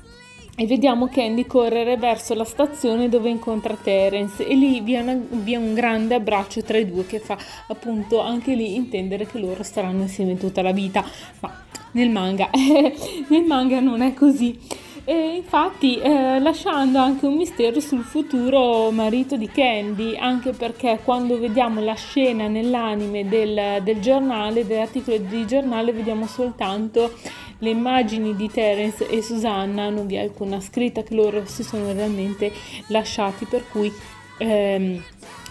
E 0.54 0.66
vediamo 0.66 1.08
Candy 1.08 1.46
correre 1.46 1.96
verso 1.96 2.34
la 2.34 2.44
stazione 2.44 3.08
dove 3.08 3.30
incontra 3.30 3.74
Terence. 3.74 4.46
E 4.46 4.54
lì 4.54 4.80
vi 4.80 4.94
è, 4.94 5.00
una, 5.00 5.18
vi 5.28 5.54
è, 5.54 5.56
un 5.56 5.72
grande 5.72 6.14
abbraccio 6.14 6.62
tra 6.62 6.76
i 6.76 6.86
due 6.86 7.06
che 7.06 7.20
fa 7.20 7.38
appunto 7.68 8.20
anche 8.20 8.54
lì 8.54 8.74
intendere 8.74 9.26
che 9.26 9.38
loro 9.38 9.62
staranno 9.62 10.02
insieme 10.02 10.36
tutta 10.36 10.60
la 10.60 10.72
vita. 10.72 11.04
Ma 11.40 11.64
nel 11.92 12.10
manga 12.10 12.48
nel 13.28 13.44
manga 13.44 13.80
non 13.80 14.02
è 14.02 14.14
così 14.14 14.58
e 15.04 15.34
infatti 15.36 15.98
eh, 15.98 16.38
lasciando 16.38 16.98
anche 16.98 17.26
un 17.26 17.34
mistero 17.34 17.80
sul 17.80 18.04
futuro 18.04 18.90
marito 18.92 19.36
di 19.36 19.48
Candy, 19.48 20.16
anche 20.16 20.52
perché 20.52 21.00
quando 21.02 21.38
vediamo 21.38 21.80
la 21.80 21.94
scena 21.94 22.46
nell'anime 22.46 23.28
del, 23.28 23.82
del 23.82 24.00
giornale, 24.00 24.66
dell'articolo 24.66 25.16
di 25.18 25.46
giornale, 25.46 25.92
vediamo 25.92 26.26
soltanto 26.26 27.12
le 27.58 27.70
immagini 27.70 28.36
di 28.36 28.48
Terence 28.48 29.08
e 29.08 29.22
Susanna, 29.22 29.88
non 29.88 30.06
vi 30.06 30.16
è 30.16 30.20
alcuna 30.20 30.60
scritta 30.60 31.02
che 31.02 31.14
loro 31.14 31.42
si 31.46 31.62
sono 31.62 31.92
realmente 31.92 32.52
lasciati, 32.88 33.44
per 33.44 33.64
cui 33.70 33.92
ehm, 34.38 35.02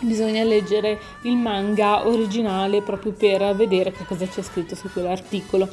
bisogna 0.02 0.44
leggere 0.44 1.00
il 1.24 1.36
manga 1.36 2.08
originale 2.08 2.82
proprio 2.82 3.14
per 3.14 3.56
vedere 3.56 3.92
che 3.92 4.06
cosa 4.06 4.28
c'è 4.28 4.42
scritto 4.42 4.76
su 4.76 4.90
quell'articolo. 4.92 5.68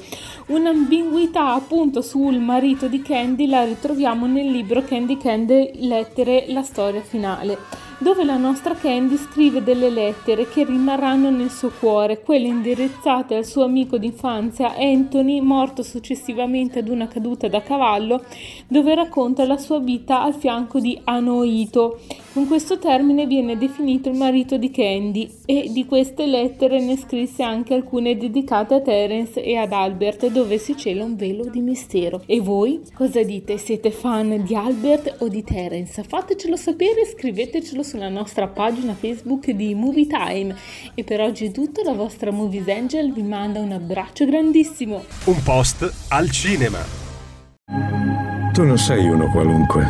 Un'ambiguità 0.47 1.55
appunto 1.55 2.01
sul 2.03 2.39
marito 2.39 2.89
di 2.89 3.03
Candy 3.03 3.47
la 3.47 3.65
ritroviamo 3.65 4.27
nel 4.27 4.51
libro 4.51 4.83
Candy 4.83 5.17
Candy 5.17 5.87
Lettere, 5.87 6.47
la 6.49 6.63
storia 6.63 7.03
finale 7.03 7.87
dove 7.99 8.25
la 8.25 8.37
nostra 8.37 8.75
Candy 8.75 9.17
scrive 9.17 9.63
delle 9.63 9.91
lettere 9.91 10.49
che 10.49 10.65
rimarranno 10.65 11.31
nel 11.31 11.51
suo 11.51 11.71
cuore, 11.71 12.21
quelle 12.23 12.47
indirizzate 12.47 13.35
al 13.35 13.45
suo 13.45 13.65
amico 13.65 13.99
d'infanzia 13.99 14.77
Anthony, 14.77 15.41
morto 15.41 15.83
successivamente 15.83 16.79
ad 16.79 16.89
una 16.89 17.09
caduta 17.09 17.49
da 17.49 17.61
cavallo, 17.61 18.25
dove 18.69 18.95
racconta 18.95 19.45
la 19.47 19.57
sua 19.57 19.81
vita 19.81 20.23
al 20.23 20.35
fianco 20.35 20.79
di 20.79 20.99
Anoito. 21.05 22.01
Con 22.33 22.47
questo 22.47 22.79
termine 22.79 23.27
viene 23.27 23.59
definito 23.59 24.09
il 24.09 24.17
marito 24.17 24.59
di 24.59 24.71
Candy 24.71 25.29
e 25.45 25.71
di 25.73 25.85
queste 25.87 26.27
lettere 26.27 26.81
ne 26.81 26.97
scrisse 26.97 27.43
anche 27.43 27.75
alcune 27.75 28.17
dedicate 28.17 28.75
a 28.75 28.81
Terence 28.81 29.43
e 29.43 29.57
ad 29.57 29.73
Albert, 29.73 30.29
dove 30.29 30.59
si 30.59 30.77
cela 30.77 31.03
un 31.03 31.17
velo 31.17 31.47
di 31.47 31.61
mistero. 31.61 32.23
E 32.27 32.41
voi 32.41 32.81
cosa 32.95 33.23
dite? 33.25 33.59
Siete 33.59 33.91
fan 33.91 34.45
di 34.45 34.55
Albert 34.55 35.17
o 35.19 35.29
di 35.29 35.43
Terence? 35.43 36.05
Fatecelo 36.05 36.55
sapere, 36.55 37.05
scrivetecelo 37.07 37.83
sulla 37.89 38.11
nostra 38.11 38.47
pagina 38.47 38.93
Facebook 38.93 39.49
di 39.51 39.75
Movie 39.75 40.07
Time. 40.07 40.55
E 40.95 41.03
per 41.05 41.21
oggi 41.21 41.47
è 41.47 41.51
tutto, 41.51 41.83
la 41.83 41.95
vostra 41.95 42.31
Movies 42.31 42.69
Angel 42.69 43.13
vi 43.13 43.23
manda 43.23 43.61
un 43.61 43.73
abbraccio 43.73 44.27
grandissimo. 44.27 45.03
Un 45.25 45.43
post 45.43 45.91
al 46.09 46.31
cinema. 46.31 46.79
Tu 48.53 48.63
non 48.63 48.77
sei 48.77 49.09
uno 49.09 49.31
qualunque. 49.31 49.87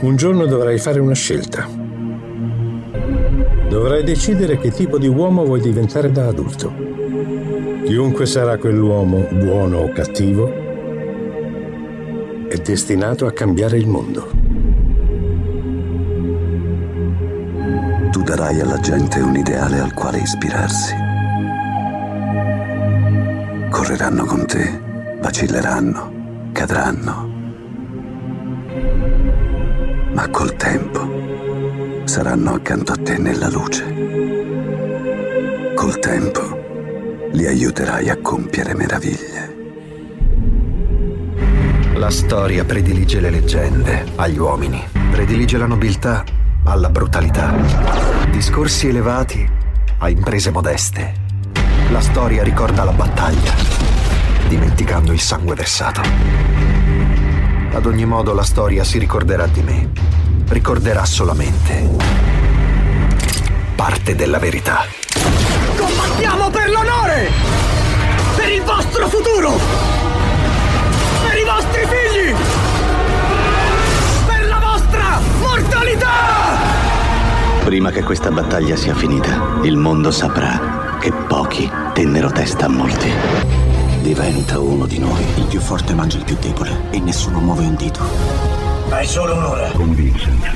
Un 0.00 0.16
giorno 0.16 0.46
dovrai 0.46 0.78
fare 0.78 0.98
una 0.98 1.14
scelta. 1.14 1.68
Dovrai 3.68 4.02
decidere 4.02 4.58
che 4.58 4.72
tipo 4.72 4.98
di 4.98 5.06
uomo 5.06 5.44
vuoi 5.44 5.60
diventare 5.60 6.10
da 6.10 6.26
adulto. 6.26 6.72
Chiunque 7.84 8.26
sarà 8.26 8.58
quell'uomo, 8.58 9.28
buono 9.30 9.78
o 9.78 9.88
cattivo, 9.90 10.69
è 12.50 12.56
destinato 12.56 13.26
a 13.28 13.32
cambiare 13.32 13.78
il 13.78 13.86
mondo. 13.86 14.28
Tu 18.10 18.22
darai 18.24 18.58
alla 18.60 18.80
gente 18.80 19.20
un 19.20 19.36
ideale 19.36 19.78
al 19.78 19.94
quale 19.94 20.18
ispirarsi. 20.18 20.92
Correranno 23.70 24.24
con 24.24 24.46
te, 24.46 24.80
vacilleranno, 25.20 26.50
cadranno. 26.50 27.30
Ma 30.12 30.28
col 30.30 30.56
tempo 30.56 32.02
saranno 32.02 32.54
accanto 32.54 32.90
a 32.90 32.96
te 32.96 33.16
nella 33.16 33.48
luce. 33.48 33.84
Col 35.76 36.00
tempo 36.00 37.28
li 37.30 37.46
aiuterai 37.46 38.08
a 38.08 38.16
compiere 38.20 38.74
meraviglie. 38.74 39.49
La 42.00 42.08
storia 42.08 42.64
predilige 42.64 43.20
le 43.20 43.28
leggende 43.28 44.06
agli 44.16 44.38
uomini, 44.38 44.82
predilige 45.10 45.58
la 45.58 45.66
nobiltà 45.66 46.24
alla 46.64 46.88
brutalità, 46.88 47.54
discorsi 48.30 48.88
elevati 48.88 49.46
a 49.98 50.08
imprese 50.08 50.50
modeste. 50.50 51.12
La 51.90 52.00
storia 52.00 52.42
ricorda 52.42 52.84
la 52.84 52.92
battaglia, 52.92 53.52
dimenticando 54.48 55.12
il 55.12 55.20
sangue 55.20 55.54
versato. 55.54 56.00
Ad 57.70 57.84
ogni 57.84 58.06
modo 58.06 58.32
la 58.32 58.44
storia 58.44 58.82
si 58.82 58.98
ricorderà 58.98 59.46
di 59.46 59.60
me, 59.60 59.90
ricorderà 60.48 61.04
solamente 61.04 61.86
parte 63.74 64.14
della 64.14 64.38
verità. 64.38 64.86
Combattiamo 65.76 66.48
per 66.48 66.70
l'onore! 66.70 67.30
Per 68.36 68.50
il 68.50 68.62
vostro 68.62 69.06
futuro! 69.06 69.99
Prima 77.70 77.92
che 77.92 78.02
questa 78.02 78.32
battaglia 78.32 78.74
sia 78.74 78.96
finita, 78.96 79.60
il 79.62 79.76
mondo 79.76 80.10
saprà 80.10 80.96
che 80.98 81.12
pochi 81.12 81.70
tennero 81.92 82.28
testa 82.28 82.64
a 82.64 82.68
molti. 82.68 83.08
Diventa 84.02 84.58
uno 84.58 84.86
di 84.86 84.98
noi. 84.98 85.22
Il 85.36 85.44
più 85.44 85.60
forte 85.60 85.94
mangia 85.94 86.18
il 86.18 86.24
più 86.24 86.36
debole 86.40 86.88
e 86.90 86.98
nessuno 86.98 87.38
muove 87.38 87.64
un 87.64 87.76
dito. 87.76 88.00
Hai 88.88 89.06
solo 89.06 89.36
un'ora. 89.36 89.70
Con 89.70 89.94
Vincent. 89.94 90.50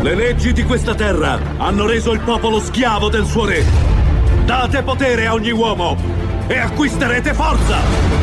Le 0.00 0.14
leggi 0.14 0.54
di 0.54 0.62
questa 0.62 0.94
terra 0.94 1.38
hanno 1.58 1.84
reso 1.84 2.12
il 2.12 2.20
popolo 2.20 2.60
schiavo 2.60 3.10
del 3.10 3.26
suo 3.26 3.44
re. 3.44 3.62
Date 4.46 4.82
potere 4.82 5.26
a 5.26 5.34
ogni 5.34 5.50
uomo 5.50 5.98
e 6.46 6.56
acquisterete 6.56 7.34
forza! 7.34 7.76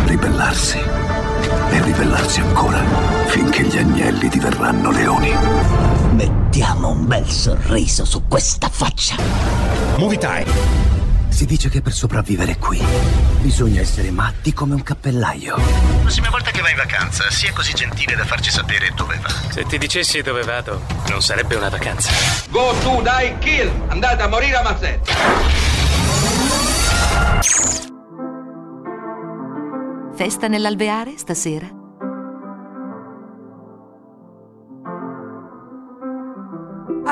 Ribellarsi. 0.06 0.80
E 0.80 1.82
ribellarsi 1.84 2.40
ancora 2.40 2.80
finché 3.28 3.62
gli 3.66 3.78
agnelli 3.78 4.28
diverranno 4.30 4.90
leoni. 4.90 5.95
Mettiamo 6.16 6.92
un 6.92 7.06
bel 7.08 7.30
sorriso 7.30 8.06
su 8.06 8.26
questa 8.30 8.70
faccia. 8.70 9.18
Movie 9.98 10.18
Time. 10.18 10.46
Si 11.28 11.46
dice 11.46 11.68
che 11.68 11.82
per 11.82 11.92
sopravvivere 11.92 12.58
qui 12.58 12.82
bisogna 13.42 13.82
essere 13.82 14.12
matti 14.12 14.54
come 14.54 14.76
un 14.76 14.82
cappellaio. 14.82 15.58
La 15.58 15.64
prossima 16.00 16.30
volta 16.30 16.52
che 16.52 16.62
vai 16.62 16.72
in 16.72 16.78
vacanza, 16.78 17.30
sia 17.30 17.52
così 17.52 17.74
gentile 17.74 18.16
da 18.16 18.24
farci 18.24 18.50
sapere 18.50 18.94
dove 18.96 19.20
va. 19.22 19.30
Se 19.52 19.66
ti 19.66 19.78
dicessi 19.78 20.22
dove 20.22 20.44
vado, 20.44 20.84
non 21.10 21.22
sarebbe 21.22 21.56
una 21.56 21.68
vacanza. 21.68 22.10
Go 22.50 22.74
su, 22.80 23.02
dai, 23.02 23.38
kill! 23.40 23.70
Andate 23.88 24.24
a 24.24 24.30
morire 24.30 24.56
a 24.56 24.62
mazzette! 24.64 25.12
Festa 30.16 30.48
nell'alveare 30.48 31.18
stasera? 31.18 31.84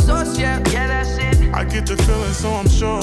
The 0.00 0.36
yeah. 0.38 0.58
Yeah, 0.70 0.86
that's 0.86 1.18
it. 1.18 1.52
I 1.52 1.64
get 1.64 1.86
the 1.86 1.96
feeling, 1.96 2.32
so 2.32 2.50
I'm 2.50 2.68
sure. 2.68 3.02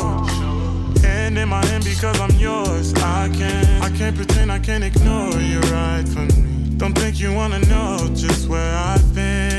Hand 1.01 1.37
in 1.37 1.49
my 1.49 1.63
hand 1.65 1.83
because 1.83 2.19
I'm 2.19 2.35
yours. 2.37 2.93
I 2.95 3.29
can't, 3.29 3.83
I 3.83 3.89
can't 3.97 4.15
pretend, 4.15 4.51
I 4.51 4.59
can't 4.59 4.83
ignore 4.83 5.39
you 5.39 5.59
right 5.71 6.07
from 6.07 6.27
me. 6.27 6.77
Don't 6.77 6.97
think 6.97 7.19
you 7.19 7.33
wanna 7.33 7.59
know 7.59 8.09
just 8.13 8.47
where 8.49 8.75
I've 8.75 9.13
been. 9.13 9.58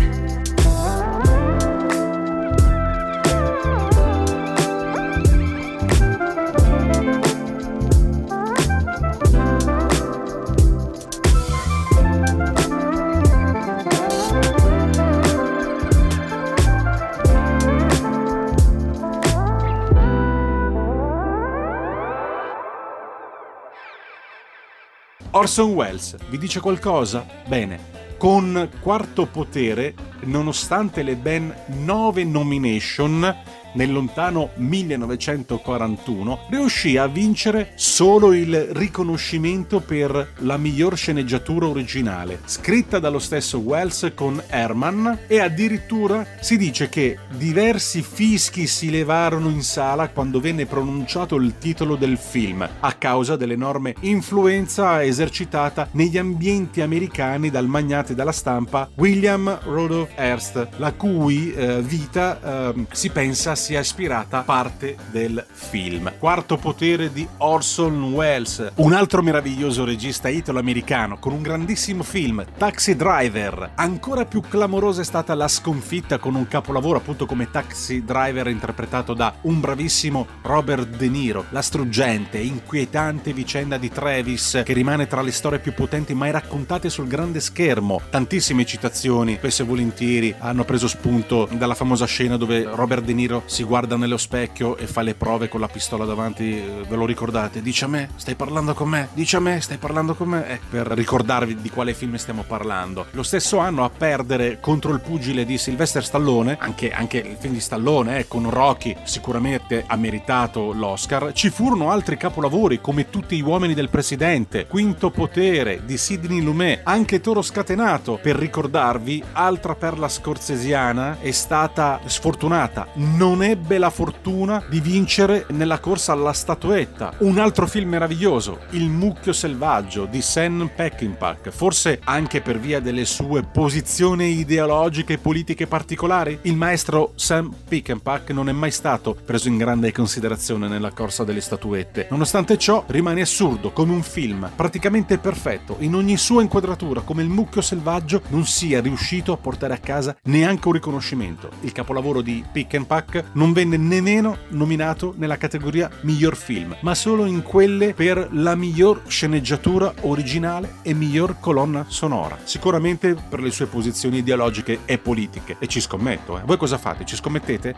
Orson 25.41 25.71
Welles, 25.71 26.15
vi 26.29 26.37
dice 26.37 26.59
qualcosa? 26.59 27.25
Bene, 27.47 27.79
con 28.19 28.69
Quarto 28.79 29.25
Potere, 29.25 29.95
nonostante 30.25 31.01
le 31.01 31.15
ben 31.15 31.51
nove 31.79 32.23
nomination 32.23 33.35
nel 33.73 33.91
lontano 33.91 34.49
1941, 34.55 36.47
riuscì 36.49 36.97
a 36.97 37.07
vincere 37.07 37.71
solo 37.75 38.33
il 38.33 38.69
riconoscimento 38.71 39.79
per 39.79 40.33
la 40.39 40.57
miglior 40.57 40.97
sceneggiatura 40.97 41.67
originale, 41.67 42.39
scritta 42.45 42.99
dallo 42.99 43.19
stesso 43.19 43.59
Wells 43.59 44.11
con 44.15 44.41
Herman 44.47 45.19
e 45.27 45.39
addirittura 45.39 46.25
si 46.39 46.57
dice 46.57 46.89
che 46.89 47.17
diversi 47.35 48.01
fischi 48.01 48.67
si 48.67 48.89
levarono 48.89 49.49
in 49.49 49.61
sala 49.61 50.09
quando 50.09 50.39
venne 50.39 50.65
pronunciato 50.65 51.35
il 51.35 51.57
titolo 51.57 51.95
del 51.95 52.17
film, 52.17 52.67
a 52.79 52.93
causa 52.93 53.35
dell'enorme 53.35 53.95
influenza 54.01 55.03
esercitata 55.03 55.89
negli 55.91 56.17
ambienti 56.17 56.81
americani 56.81 57.49
dal 57.49 57.67
magnate 57.67 58.15
della 58.15 58.31
stampa 58.31 58.89
William 58.95 59.59
Rudolph 59.63 60.11
Hearst, 60.15 60.69
la 60.77 60.93
cui 60.93 61.53
eh, 61.53 61.81
vita 61.81 62.73
eh, 62.73 62.85
si 62.91 63.09
pensa 63.09 63.55
sia 63.61 63.79
ispirata 63.79 64.41
parte 64.41 64.97
del 65.11 65.45
film. 65.51 66.11
Quarto 66.17 66.57
potere 66.57 67.13
di 67.13 67.27
Orson 67.37 68.11
Welles, 68.11 68.71
un 68.77 68.93
altro 68.93 69.21
meraviglioso 69.21 69.85
regista 69.85 70.29
italo-americano 70.29 71.19
con 71.19 71.33
un 71.33 71.43
grandissimo 71.43 72.01
film, 72.01 72.43
Taxi 72.57 72.95
Driver. 72.95 73.73
Ancora 73.75 74.25
più 74.25 74.41
clamorosa 74.41 75.01
è 75.01 75.03
stata 75.03 75.35
la 75.35 75.47
sconfitta 75.47 76.17
con 76.17 76.33
un 76.33 76.47
capolavoro 76.47 76.97
appunto 76.97 77.27
come 77.27 77.51
Taxi 77.51 78.03
Driver 78.03 78.47
interpretato 78.47 79.13
da 79.13 79.31
un 79.41 79.59
bravissimo 79.59 80.25
Robert 80.41 80.87
De 80.97 81.07
Niro. 81.07 81.45
La 81.51 81.61
struggente 81.61 82.39
e 82.39 82.45
inquietante 82.45 83.31
vicenda 83.31 83.77
di 83.77 83.91
Travis 83.91 84.63
che 84.65 84.73
rimane 84.73 85.05
tra 85.05 85.21
le 85.21 85.31
storie 85.31 85.59
più 85.59 85.75
potenti 85.75 86.15
mai 86.15 86.31
raccontate 86.31 86.89
sul 86.89 87.07
grande 87.07 87.39
schermo. 87.39 88.01
Tantissime 88.09 88.65
citazioni, 88.65 89.35
spesso 89.35 89.61
e 89.61 89.65
volentieri, 89.65 90.33
hanno 90.39 90.63
preso 90.63 90.87
spunto 90.87 91.47
dalla 91.51 91.75
famosa 91.75 92.05
scena 92.05 92.37
dove 92.37 92.63
Robert 92.63 93.03
De 93.03 93.13
Niro 93.13 93.43
si 93.51 93.63
guarda 93.63 93.97
nello 93.97 94.15
specchio 94.15 94.77
e 94.77 94.87
fa 94.87 95.01
le 95.01 95.13
prove 95.13 95.49
con 95.49 95.59
la 95.59 95.67
pistola 95.67 96.05
davanti, 96.05 96.57
eh, 96.57 96.85
ve 96.87 96.95
lo 96.95 97.05
ricordate? 97.05 97.61
Dice 97.61 97.83
a 97.83 97.89
me, 97.89 98.07
stai 98.15 98.35
parlando 98.35 98.73
con 98.73 98.87
me? 98.87 99.09
Dice 99.11 99.35
a 99.35 99.39
me, 99.41 99.59
stai 99.59 99.75
parlando 99.75 100.15
con 100.15 100.29
me? 100.29 100.47
Eh, 100.47 100.59
per 100.69 100.87
ricordarvi 100.87 101.59
di 101.59 101.69
quale 101.69 101.93
film 101.93 102.15
stiamo 102.15 102.43
parlando. 102.47 103.07
Lo 103.11 103.23
stesso 103.23 103.57
anno 103.57 103.83
a 103.83 103.89
perdere 103.89 104.61
contro 104.61 104.93
il 104.93 105.01
pugile 105.01 105.43
di 105.43 105.57
Sylvester 105.57 106.01
Stallone, 106.01 106.55
anche, 106.61 106.93
anche 106.93 107.17
il 107.17 107.35
film 107.37 107.55
di 107.55 107.59
Stallone, 107.59 108.19
eh, 108.19 108.27
con 108.29 108.49
Rocky, 108.49 108.95
sicuramente 109.03 109.83
ha 109.85 109.97
meritato 109.97 110.71
l'Oscar. 110.71 111.33
Ci 111.33 111.49
furono 111.49 111.91
altri 111.91 112.15
capolavori 112.15 112.79
come 112.79 113.09
Tutti 113.09 113.35
gli 113.35 113.41
uomini 113.41 113.73
del 113.73 113.89
presidente, 113.89 114.65
Quinto 114.65 115.11
potere 115.11 115.81
di 115.83 115.97
Sidney 115.97 116.41
Lumet, 116.41 116.83
anche 116.85 117.19
Toro 117.19 117.41
scatenato, 117.41 118.17
per 118.21 118.37
ricordarvi 118.37 119.21
altra 119.33 119.75
perla 119.75 120.07
scorsesiana 120.07 121.19
è 121.19 121.31
stata 121.31 121.99
sfortunata, 122.05 122.87
non 122.93 123.40
ebbe 123.41 123.77
la 123.77 123.89
fortuna 123.89 124.63
di 124.69 124.79
vincere 124.79 125.45
nella 125.49 125.79
corsa 125.79 126.13
alla 126.13 126.33
statuetta. 126.33 127.13
Un 127.19 127.39
altro 127.39 127.67
film 127.67 127.89
meraviglioso, 127.89 128.59
Il 128.71 128.89
mucchio 128.89 129.33
selvaggio 129.33 130.05
di 130.05 130.21
Sam 130.21 130.69
Peckinpah, 130.73 131.37
forse 131.49 131.99
anche 132.03 132.41
per 132.41 132.59
via 132.59 132.79
delle 132.79 133.05
sue 133.05 133.43
posizioni 133.43 134.39
ideologiche 134.39 135.13
e 135.13 135.17
politiche 135.17 135.67
particolari. 135.67 136.39
Il 136.43 136.55
maestro 136.55 137.13
Sam 137.15 137.53
Peckinpah 137.67 138.21
non 138.27 138.49
è 138.49 138.51
mai 138.51 138.71
stato 138.71 139.15
preso 139.25 139.47
in 139.47 139.57
grande 139.57 139.91
considerazione 139.91 140.67
nella 140.67 140.91
corsa 140.91 141.23
delle 141.23 141.41
statuette. 141.41 142.07
Nonostante 142.09 142.57
ciò, 142.57 142.83
rimane 142.87 143.21
assurdo 143.21 143.71
come 143.71 143.93
un 143.93 144.03
film 144.03 144.49
praticamente 144.55 145.17
perfetto 145.17 145.75
in 145.79 145.95
ogni 145.95 146.17
sua 146.17 146.41
inquadratura, 146.41 147.01
come 147.01 147.23
il 147.23 147.29
mucchio 147.29 147.61
selvaggio 147.61 148.21
non 148.29 148.45
sia 148.45 148.81
riuscito 148.81 149.31
a 149.33 149.37
portare 149.37 149.73
a 149.73 149.77
casa 149.77 150.15
neanche 150.23 150.67
un 150.67 150.73
riconoscimento. 150.73 151.49
Il 151.61 151.71
capolavoro 151.71 152.21
di 152.21 152.43
Pick 152.51 152.75
and 152.75 152.85
Pack 152.85 153.30
non 153.33 153.53
venne 153.53 153.77
nemmeno 153.77 154.37
nominato 154.49 155.13
nella 155.17 155.37
categoria 155.37 155.89
miglior 156.01 156.35
film, 156.35 156.75
ma 156.81 156.95
solo 156.95 157.25
in 157.25 157.41
quelle 157.43 157.93
per 157.93 158.29
la 158.31 158.55
miglior 158.55 159.03
sceneggiatura 159.07 159.93
originale 160.01 160.75
e 160.81 160.93
miglior 160.93 161.39
colonna 161.39 161.85
sonora. 161.87 162.37
Sicuramente 162.43 163.15
per 163.15 163.39
le 163.41 163.51
sue 163.51 163.67
posizioni 163.67 164.17
ideologiche 164.17 164.79
e 164.85 164.97
politiche. 164.97 165.55
E 165.59 165.67
ci 165.67 165.79
scommetto, 165.79 166.37
eh. 166.37 166.41
Voi 166.45 166.57
cosa 166.57 166.77
fate? 166.77 167.05
Ci 167.05 167.15
scommettete? 167.15 167.75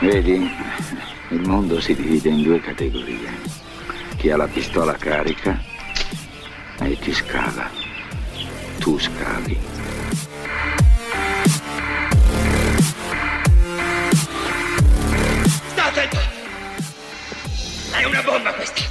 Vedi, 0.00 0.50
il 1.30 1.40
mondo 1.46 1.80
si 1.80 1.94
divide 1.94 2.28
in 2.28 2.42
due 2.42 2.60
categorie. 2.60 3.30
Chi 4.16 4.30
ha 4.30 4.36
la 4.36 4.46
pistola 4.46 4.92
carica 4.94 5.58
e 6.78 6.96
chi 6.98 7.12
scava. 7.12 7.83
Tu 8.84 8.98
scavi. 8.98 9.58
Sta 15.70 15.84
attento! 15.86 16.18
È 17.92 18.04
una 18.04 18.20
bomba 18.20 18.52
questa! 18.52 18.82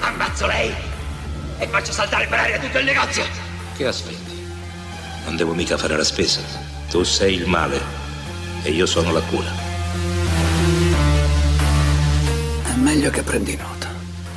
Ammazzo 0.00 0.46
lei 0.46 0.74
e 1.58 1.68
faccio 1.68 1.92
saltare 1.92 2.26
per 2.26 2.40
aria 2.40 2.58
tutto 2.58 2.78
il 2.78 2.86
negozio! 2.86 3.24
Che 3.76 3.86
aspetti? 3.86 4.44
Non 5.26 5.36
devo 5.36 5.54
mica 5.54 5.78
fare 5.78 5.96
la 5.96 6.02
spesa. 6.02 6.40
Tu 6.90 7.04
sei 7.04 7.34
il 7.34 7.46
male 7.46 7.80
e 8.64 8.72
io 8.72 8.86
sono 8.86 9.12
la 9.12 9.20
cura. 9.20 9.52
È 12.64 12.74
meglio 12.74 13.10
che 13.10 13.22
prendi 13.22 13.54
nota. 13.54 13.87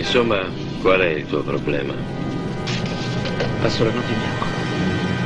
Insomma, 0.00 0.48
qual 0.80 1.00
è 1.00 1.08
il 1.08 1.26
tuo 1.26 1.42
problema? 1.42 1.92
Passo 3.60 3.84
la 3.84 3.90
notte 3.90 4.10
in 4.10 4.18
bianco. 4.18 4.46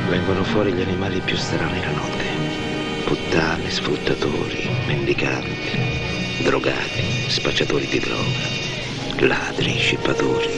Vengono 0.09 0.43
fuori 0.43 0.73
gli 0.73 0.81
animali 0.81 1.21
più 1.21 1.37
strani 1.37 1.79
la 1.79 1.91
notte. 1.91 2.25
Puttane, 3.05 3.69
sfruttatori, 3.69 4.69
mendicanti, 4.85 6.43
drogati, 6.43 7.03
spacciatori 7.29 7.87
di 7.87 7.99
droga, 7.99 9.25
ladri, 9.25 9.77
scippatori. 9.77 10.49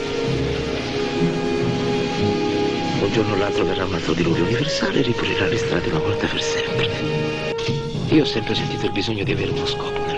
Un 3.00 3.12
giorno 3.12 3.34
o 3.34 3.36
l'altro 3.36 3.64
verrà 3.64 3.84
un 3.84 3.94
altro 3.94 4.14
diluvio 4.14 4.42
universale 4.42 4.98
e 4.98 5.02
ripulirà 5.02 5.46
le 5.46 5.58
strade 5.58 5.90
una 5.90 6.00
volta 6.00 6.26
per 6.26 6.42
sempre. 6.42 6.90
Io 8.08 8.22
ho 8.22 8.26
sempre 8.26 8.56
sentito 8.56 8.84
il 8.84 8.92
bisogno 8.92 9.22
di 9.22 9.30
avere 9.30 9.52
uno 9.52 9.64
scopo 9.64 10.17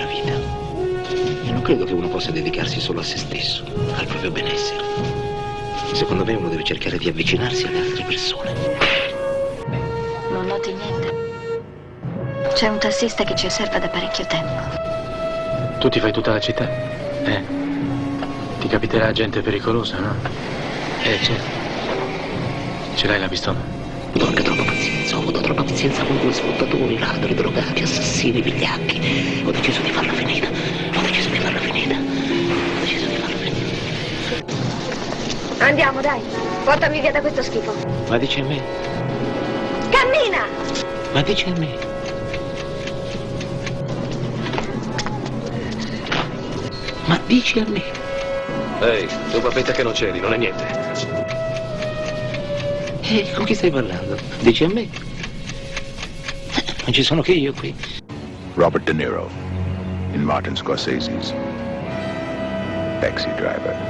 credo 1.71 1.85
che 1.85 1.93
uno 1.93 2.09
possa 2.09 2.33
dedicarsi 2.33 2.81
solo 2.81 2.99
a 2.99 3.05
se 3.05 3.17
stesso, 3.17 3.63
al 3.95 4.05
proprio 4.07 4.33
benessere. 4.33 4.83
Secondo 5.93 6.25
me 6.25 6.35
uno 6.35 6.49
deve 6.49 6.65
cercare 6.65 6.99
di 6.99 7.07
avvicinarsi 7.07 7.65
alle 7.65 7.79
altre 7.79 8.03
persone. 8.03 8.53
Non 10.33 10.47
noti 10.47 10.73
niente? 10.73 12.49
C'è 12.55 12.67
un 12.67 12.79
tassista 12.79 13.23
che 13.23 13.37
ci 13.37 13.47
osserva 13.47 13.79
da 13.79 13.87
parecchio 13.87 14.27
tempo. 14.27 15.79
Tu 15.79 15.89
ti 15.89 16.01
fai 16.01 16.11
tutta 16.11 16.33
la 16.33 16.41
città? 16.41 16.69
Eh. 17.23 17.41
Ti 18.59 18.67
capiterà 18.67 19.13
gente 19.13 19.41
pericolosa, 19.41 20.01
no? 20.01 20.17
Eh, 21.05 21.19
certo. 21.23 21.51
Ce 22.97 23.07
l'hai 23.07 23.21
la 23.21 23.29
pistola? 23.29 23.59
Porca 24.11 24.43
troppa 24.43 24.65
pazienza, 24.65 25.17
ho 25.17 25.21
avuto 25.21 25.41
troppa 25.41 25.63
pazienza 25.63 26.03
con 26.03 26.19
due 26.19 26.33
sfruttatori, 26.33 26.99
ladri, 26.99 27.33
drogati, 27.33 27.83
assassini, 27.83 28.43
vigliacchi. 28.43 29.45
Ho 29.47 29.53
deciso 29.53 29.81
di 29.83 29.91
farla 29.93 30.13
finita. 30.13 30.49
Andiamo, 35.61 36.01
dai. 36.01 36.23
Portami 36.65 37.01
via 37.01 37.13
da 37.13 37.21
questo 37.21 37.43
schifo. 37.43 37.73
Ma 38.09 38.17
dici 38.17 38.41
a 38.41 38.45
me? 38.45 38.61
Cammina! 39.91 40.47
Ma 41.13 41.23
dici 41.23 41.49
a 41.49 41.59
me? 41.59 41.79
Ma 47.05 47.21
dici 47.27 47.59
a 47.59 47.67
me? 47.69 47.83
Ehi, 48.81 49.07
tu 49.31 49.41
papetta 49.41 49.73
che 49.73 49.83
non 49.83 49.93
c'eri, 49.93 50.19
non 50.19 50.33
è 50.33 50.37
niente. 50.39 50.65
Eh, 53.03 53.31
con 53.35 53.45
chi 53.45 53.55
stai 53.55 53.71
parlando? 53.71 54.17
Dici 54.41 54.65
a 54.65 54.69
me? 54.69 54.89
Non 56.85 56.93
ci 56.93 57.03
sono 57.03 57.21
che 57.21 57.33
io 57.33 57.53
qui. 57.53 57.75
Robert 58.55 58.85
De 58.85 58.93
Niro 58.93 59.29
in 60.13 60.23
Martin 60.23 60.57
Scorsese's 60.57 61.35
Taxi 63.01 63.29
Driver. 63.35 63.90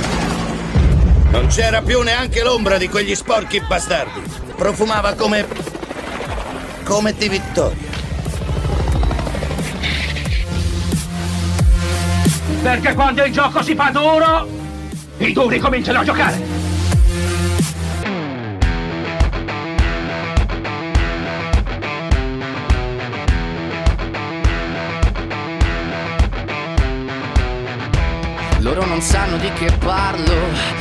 Non 1.31 1.47
c'era 1.47 1.81
più 1.81 2.01
neanche 2.01 2.43
l'ombra 2.43 2.77
di 2.77 2.89
quegli 2.89 3.15
sporchi 3.15 3.61
bastardi. 3.61 4.21
Profumava 4.55 5.13
come. 5.13 5.47
come 6.83 7.13
di 7.13 7.29
vittoria. 7.29 7.89
Perché 12.61 12.93
quando 12.93 13.23
il 13.23 13.31
gioco 13.31 13.63
si 13.63 13.75
fa 13.75 13.89
duro, 13.91 14.47
i 15.17 15.31
duri 15.31 15.57
cominciano 15.57 15.99
a 15.99 16.03
giocare. 16.03 16.59
Loro 28.59 28.85
non 28.85 29.01
sanno 29.01 29.37
di 29.37 29.51
che 29.53 29.71
parlo 29.79 30.80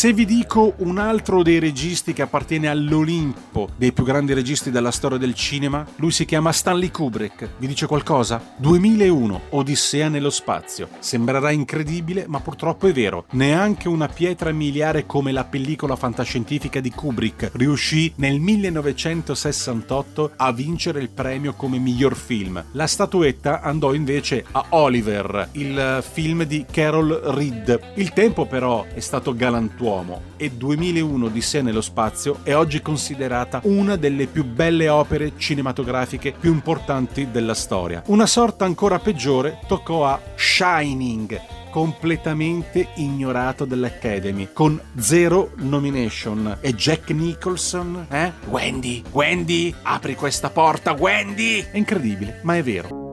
se 0.00 0.14
vi 0.14 0.24
dico 0.24 0.72
un 0.78 0.96
altro 0.96 1.42
dei 1.42 1.58
registi 1.58 2.14
che 2.14 2.22
appartiene 2.22 2.68
all'Olimpo 2.68 3.68
dei 3.76 3.92
più 3.92 4.02
grandi 4.02 4.32
registi 4.32 4.70
della 4.70 4.92
storia 4.92 5.18
del 5.18 5.34
cinema, 5.34 5.86
lui 5.96 6.10
si 6.10 6.24
chiama 6.24 6.52
Stanley 6.52 6.90
Kubrick. 6.90 7.46
Vi 7.58 7.66
dice 7.66 7.84
qualcosa? 7.84 8.42
2001, 8.56 9.40
Odissea 9.50 10.08
nello 10.08 10.30
spazio. 10.30 10.88
Sembrerà 11.00 11.50
incredibile, 11.50 12.24
ma 12.28 12.40
purtroppo 12.40 12.86
è 12.86 12.92
vero. 12.92 13.26
Neanche 13.32 13.88
una 13.88 14.08
pietra 14.08 14.52
miliare 14.52 15.04
come 15.04 15.32
la 15.32 15.44
pellicola 15.44 15.96
fantascientifica 15.96 16.80
di 16.80 16.90
Kubrick 16.90 17.50
riuscì 17.52 18.10
nel 18.16 18.40
1968 18.40 20.32
a 20.34 20.50
vincere 20.50 21.00
il 21.00 21.10
premio 21.10 21.52
come 21.52 21.76
miglior 21.76 22.16
film. 22.16 22.64
La 22.72 22.86
statuetta 22.86 23.60
andò 23.60 23.92
invece 23.92 24.46
a 24.50 24.64
Oliver, 24.70 25.50
il 25.52 26.02
film 26.10 26.44
di 26.44 26.64
Carol 26.70 27.10
Reed. 27.22 27.92
Il 27.96 28.14
tempo 28.14 28.46
però 28.46 28.86
è 28.94 29.00
stato 29.00 29.34
galantuomo 29.34 29.88
e 30.36 30.52
2001 30.52 31.28
di 31.28 31.40
sé 31.40 31.62
nello 31.62 31.80
spazio 31.80 32.38
è 32.44 32.54
oggi 32.54 32.80
considerata 32.80 33.60
una 33.64 33.96
delle 33.96 34.28
più 34.28 34.44
belle 34.44 34.88
opere 34.88 35.32
cinematografiche 35.36 36.32
più 36.38 36.52
importanti 36.52 37.32
della 37.32 37.54
storia. 37.54 38.00
Una 38.06 38.26
sorta 38.26 38.64
ancora 38.64 39.00
peggiore 39.00 39.58
toccò 39.66 40.06
a 40.06 40.20
Shining, 40.36 41.40
completamente 41.70 42.90
ignorato 42.96 43.64
dall'Academy, 43.64 44.50
con 44.52 44.80
zero 44.96 45.50
nomination. 45.56 46.58
E 46.60 46.72
Jack 46.72 47.10
Nicholson, 47.10 48.06
eh? 48.10 48.32
Wendy, 48.48 49.02
Wendy, 49.10 49.74
apri 49.82 50.14
questa 50.14 50.50
porta, 50.50 50.92
Wendy! 50.92 51.66
È 51.68 51.76
incredibile, 51.76 52.38
ma 52.44 52.56
è 52.56 52.62
vero. 52.62 53.08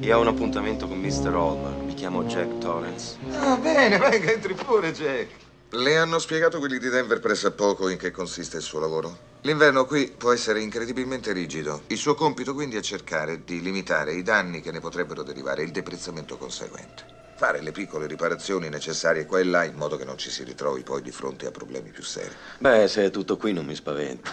Io 0.00 0.18
ho 0.18 0.20
un 0.20 0.26
appuntamento 0.26 0.86
con 0.86 0.98
Mr. 0.98 1.34
Hallmark. 1.34 1.84
Mi 1.86 1.94
chiamo 1.94 2.22
Jack 2.24 2.58
Torrance. 2.58 3.16
Ah, 3.32 3.56
bene, 3.56 3.96
venga, 3.98 4.30
entri 4.30 4.52
pure, 4.52 4.92
Jack. 4.92 5.46
Le 5.72 5.98
hanno 5.98 6.18
spiegato 6.18 6.60
quelli 6.60 6.78
di 6.78 6.88
Denver 6.88 7.20
pressappoco 7.20 7.90
in 7.90 7.98
che 7.98 8.10
consiste 8.10 8.56
il 8.56 8.62
suo 8.62 8.80
lavoro? 8.80 9.18
L'inverno 9.42 9.84
qui 9.84 10.10
può 10.16 10.32
essere 10.32 10.62
incredibilmente 10.62 11.30
rigido. 11.32 11.82
Il 11.88 11.98
suo 11.98 12.14
compito 12.14 12.54
quindi 12.54 12.76
è 12.76 12.80
cercare 12.80 13.44
di 13.44 13.60
limitare 13.60 14.14
i 14.14 14.22
danni 14.22 14.62
che 14.62 14.72
ne 14.72 14.80
potrebbero 14.80 15.22
derivare 15.22 15.60
e 15.60 15.66
il 15.66 15.70
deprezzamento 15.70 16.38
conseguente. 16.38 17.04
Fare 17.36 17.60
le 17.60 17.70
piccole 17.72 18.06
riparazioni 18.06 18.70
necessarie 18.70 19.26
qua 19.26 19.40
e 19.40 19.44
là 19.44 19.64
in 19.64 19.74
modo 19.74 19.98
che 19.98 20.06
non 20.06 20.16
ci 20.16 20.30
si 20.30 20.42
ritrovi 20.42 20.82
poi 20.82 21.02
di 21.02 21.10
fronte 21.10 21.46
a 21.46 21.50
problemi 21.50 21.90
più 21.90 22.02
seri. 22.02 22.34
Beh, 22.56 22.88
se 22.88 23.04
è 23.04 23.10
tutto 23.10 23.36
qui 23.36 23.52
non 23.52 23.66
mi 23.66 23.74
spaventa. 23.74 24.30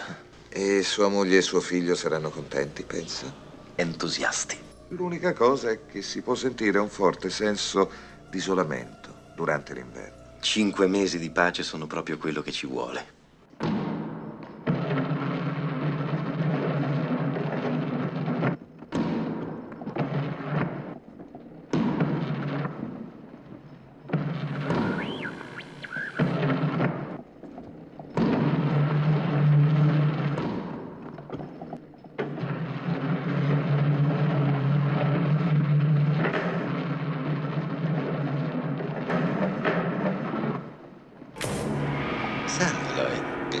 E 0.48 0.82
sua 0.82 1.08
moglie 1.08 1.36
e 1.36 1.42
suo 1.42 1.60
figlio 1.60 1.94
saranno 1.94 2.30
contenti, 2.30 2.82
pensa? 2.82 3.30
Entusiasti. 3.74 4.58
L'unica 4.88 5.34
cosa 5.34 5.68
è 5.68 5.84
che 5.84 6.00
si 6.00 6.22
può 6.22 6.34
sentire 6.34 6.78
un 6.78 6.88
forte 6.88 7.28
senso 7.28 7.90
di 8.30 8.38
isolamento 8.38 9.12
durante 9.34 9.74
l'inverno. 9.74 10.15
Cinque 10.48 10.86
mesi 10.86 11.18
di 11.18 11.28
pace 11.30 11.64
sono 11.64 11.88
proprio 11.88 12.18
quello 12.18 12.40
che 12.40 12.52
ci 12.52 12.68
vuole. 12.68 13.14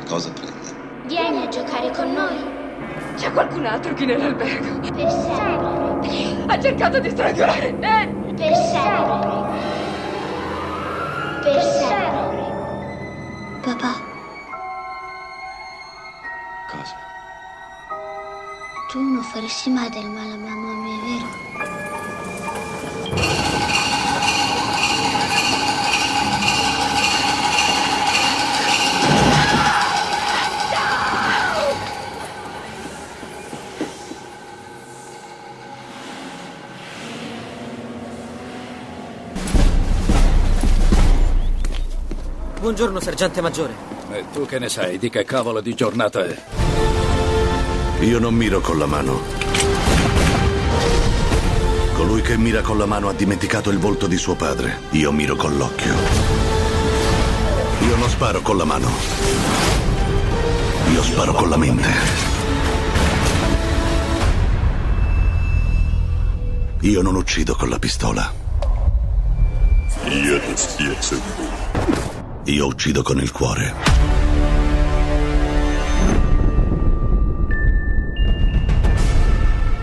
Cosa 0.06 0.30
prende? 0.30 0.74
Vieni 1.06 1.44
a 1.44 1.48
giocare 1.48 1.90
con 1.90 2.12
noi. 2.12 2.54
C'è 3.16 3.32
qualcun 3.32 3.66
altro 3.66 3.94
qui 3.94 4.06
nell'albergo? 4.06 4.80
Per 4.80 5.10
sempre. 5.10 6.44
Ha 6.46 6.60
cercato 6.60 6.98
di 7.00 7.10
strangolare 7.10 7.72
me! 7.72 8.14
Per 8.36 8.54
sempre. 8.54 9.44
Per 11.42 11.62
sempre. 11.62 12.54
Papà, 13.62 13.94
Cosa? 16.70 16.94
tu 18.90 19.00
non 19.00 19.22
faresti 19.22 19.70
mai 19.70 19.90
del 19.90 20.06
male 20.06 20.32
a 20.32 20.36
mamma 20.36 20.65
Buongiorno, 42.76 43.02
sergente 43.02 43.40
maggiore. 43.40 43.74
E 44.12 44.24
tu 44.34 44.44
che 44.44 44.58
ne 44.58 44.68
sai 44.68 44.98
di 44.98 45.08
che 45.08 45.24
cavolo 45.24 45.62
di 45.62 45.72
giornata 45.72 46.22
è? 46.26 46.36
Io 48.00 48.18
non 48.18 48.34
miro 48.34 48.60
con 48.60 48.76
la 48.76 48.84
mano. 48.84 49.18
Colui 51.94 52.20
che 52.20 52.36
mira 52.36 52.60
con 52.60 52.76
la 52.76 52.84
mano 52.84 53.08
ha 53.08 53.14
dimenticato 53.14 53.70
il 53.70 53.78
volto 53.78 54.06
di 54.06 54.18
suo 54.18 54.34
padre. 54.34 54.80
Io 54.90 55.10
miro 55.10 55.36
con 55.36 55.56
l'occhio. 55.56 55.94
Io 57.80 57.96
non 57.96 58.10
sparo 58.10 58.42
con 58.42 58.58
la 58.58 58.64
mano. 58.66 58.90
Io 60.92 61.02
sparo 61.02 61.32
con 61.32 61.48
la 61.48 61.56
mente. 61.56 61.88
Io 66.80 67.00
non 67.00 67.14
uccido 67.14 67.54
con 67.54 67.70
la 67.70 67.78
pistola. 67.78 68.30
Io 70.10 70.38
ti 70.40 70.52
spiezzo. 70.54 71.65
Io 72.48 72.66
uccido 72.66 73.02
con 73.02 73.18
il 73.18 73.32
cuore. 73.32 73.74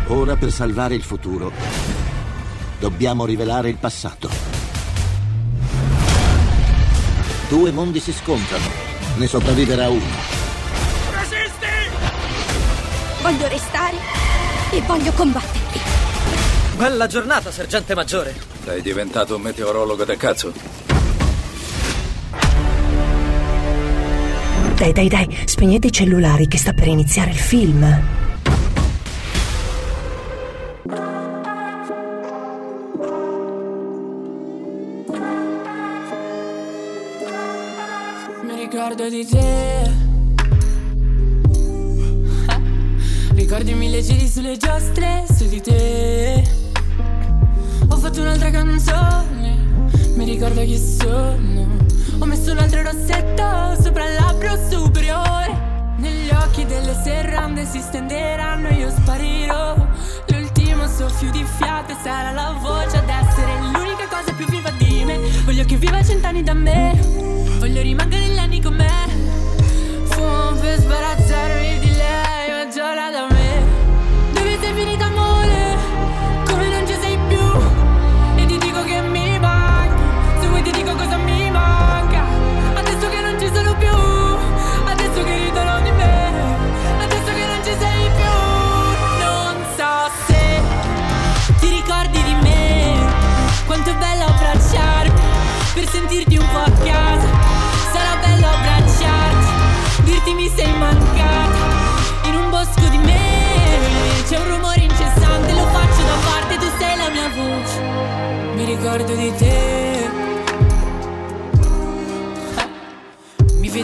Ora 0.07 0.37
per 0.37 0.49
salvare 0.49 0.95
il 0.95 1.03
futuro 1.03 1.51
dobbiamo 2.79 3.25
rivelare 3.25 3.67
il 3.67 3.75
passato. 3.75 4.29
Due 7.49 7.71
mondi 7.71 7.99
si 7.99 8.13
scontrano, 8.13 8.63
ne 9.17 9.27
sopravviverà 9.27 9.89
uno. 9.89 10.31
Voglio 13.21 13.47
restare 13.49 13.97
e 14.71 14.81
voglio 14.83 15.11
combatterti. 15.11 15.79
Bella 16.77 17.07
giornata, 17.07 17.51
sergente 17.51 17.93
maggiore. 17.93 18.33
Sei 18.63 18.81
diventato 18.81 19.35
un 19.35 19.41
meteorologo 19.41 20.05
del 20.05 20.17
cazzo? 20.17 20.82
Dai, 24.83 24.91
dai, 24.91 25.07
dai, 25.07 25.37
spegnete 25.45 25.87
i 25.87 25.91
cellulari 25.93 26.45
che 26.45 26.57
sta 26.57 26.73
per 26.73 26.87
iniziare 26.89 27.29
il 27.29 27.37
film. 27.37 27.79
Mi 38.43 38.55
ricordo 38.59 39.07
di 39.07 39.25
te. 39.25 39.42
Si 57.73 57.81
stenderanno 57.81 58.69
io 58.69 58.91
sparirò. 58.91 59.75
L'ultimo 60.27 60.87
soffio 60.87 61.31
di 61.31 61.43
fiato 61.57 61.95
sarà 62.03 62.29
la 62.29 62.55
voce 62.61 62.97
ad 62.97 63.09
essere 63.09 63.51
l'unica 63.61 64.07
cosa 64.07 64.31
più 64.33 64.45
viva 64.45 64.69
di 64.77 65.03
me. 65.03 65.17
Voglio 65.43 65.65
che 65.65 65.77
viva 65.77 66.03
cent'anni 66.03 66.43
da 66.43 66.53
me. 66.53 66.93
Voglio 67.57 67.81
rimanere 67.81 68.27
negli 68.27 68.37
anni 68.37 68.61
con 68.61 68.75
me. 68.75 69.07
Fumo 70.03 70.51
per 70.61 70.79
sbarazzarmi 70.81 71.62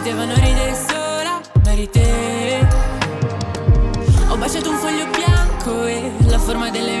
Mi 0.00 0.06
vedevano 0.06 0.32
ridere 0.32 0.74
sola, 0.74 1.42
ma 1.62 1.72
eri 1.72 1.90
te. 1.90 2.66
Ho 4.30 4.36
baciato 4.38 4.70
un 4.70 4.76
foglio 4.78 5.06
bianco 5.08 5.84
e 5.84 6.10
la 6.26 6.38
forma 6.38 6.70
delle 6.70 6.96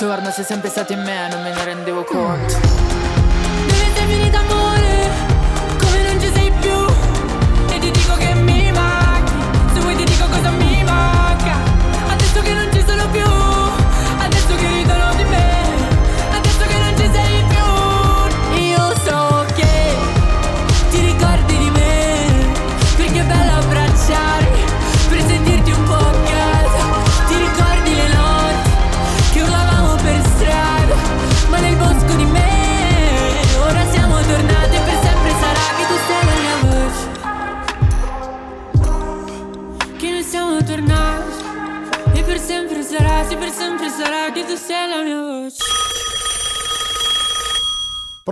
attorno 0.00 0.30
sei 0.30 0.44
sempre 0.44 0.70
stato 0.70 0.94
in 0.94 1.02
me 1.02 1.28
Non 1.28 1.42
me 1.42 1.52
ne 1.52 1.62
rendevo 1.62 2.04
conto. 2.04 2.58
Dove 3.66 3.92
sei 3.94 4.06
finita 4.06 4.38
amore 4.38 4.69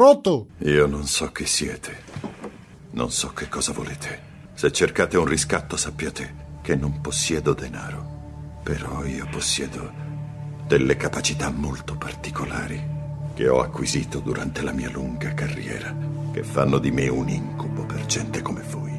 Pronto? 0.09 0.47
Io 0.61 0.87
non 0.87 1.07
so 1.07 1.31
chi 1.33 1.45
siete. 1.45 1.95
Non 2.93 3.11
so 3.11 3.35
che 3.35 3.47
cosa 3.51 3.75
volete. 3.75 4.23
Se 4.55 4.73
cercate 4.73 5.19
un 5.19 5.27
riscatto 5.27 5.77
sappiate 5.77 6.61
che 6.63 6.75
non 6.77 7.03
possiedo 7.03 7.53
denaro. 7.53 8.61
Però 8.63 9.05
io 9.05 9.27
possiedo 9.31 9.93
delle 10.67 10.97
capacità 10.97 11.51
molto 11.51 11.97
particolari 11.97 12.83
che 13.35 13.49
ho 13.49 13.61
acquisito 13.61 14.21
durante 14.21 14.63
la 14.63 14.73
mia 14.73 14.89
lunga 14.89 15.35
carriera, 15.35 15.95
che 16.33 16.43
fanno 16.43 16.79
di 16.79 16.91
me 16.91 17.09
un 17.09 17.29
incubo 17.29 17.85
per 17.85 18.07
gente 18.07 18.41
come 18.41 18.63
voi. 18.63 18.99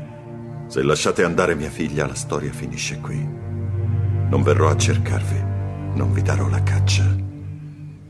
Se 0.68 0.84
lasciate 0.84 1.24
andare 1.24 1.56
mia 1.56 1.72
figlia, 1.72 2.06
la 2.06 2.14
storia 2.14 2.52
finisce 2.52 3.00
qui. 3.00 3.18
Non 3.18 4.44
verrò 4.44 4.70
a 4.70 4.78
cercarvi, 4.78 5.42
non 5.96 6.14
vi 6.14 6.22
darò 6.22 6.48
la 6.48 6.62
caccia. 6.62 7.16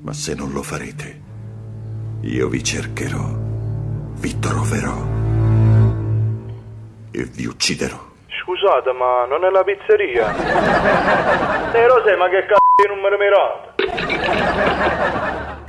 Ma 0.02 0.12
se 0.12 0.34
non 0.34 0.52
lo 0.52 0.62
farete, 0.62 1.18
io 2.22 2.47
vi 2.47 2.63
cercherò, 2.63 3.26
vi 4.20 4.39
troverò 4.39 4.97
e 7.11 7.24
vi 7.24 7.45
ucciderò. 7.45 7.97
Scusate, 8.41 8.91
ma 8.91 9.26
non 9.26 9.45
è 9.45 9.49
la 9.49 9.63
pizzeria? 9.63 10.34
Sei 11.72 11.88
Rosè, 11.88 12.15
ma 12.15 12.28
che 12.30 12.45
c***o 12.45 12.57
di 12.76 12.88
numero 12.88 13.17
mirato? 13.17 13.76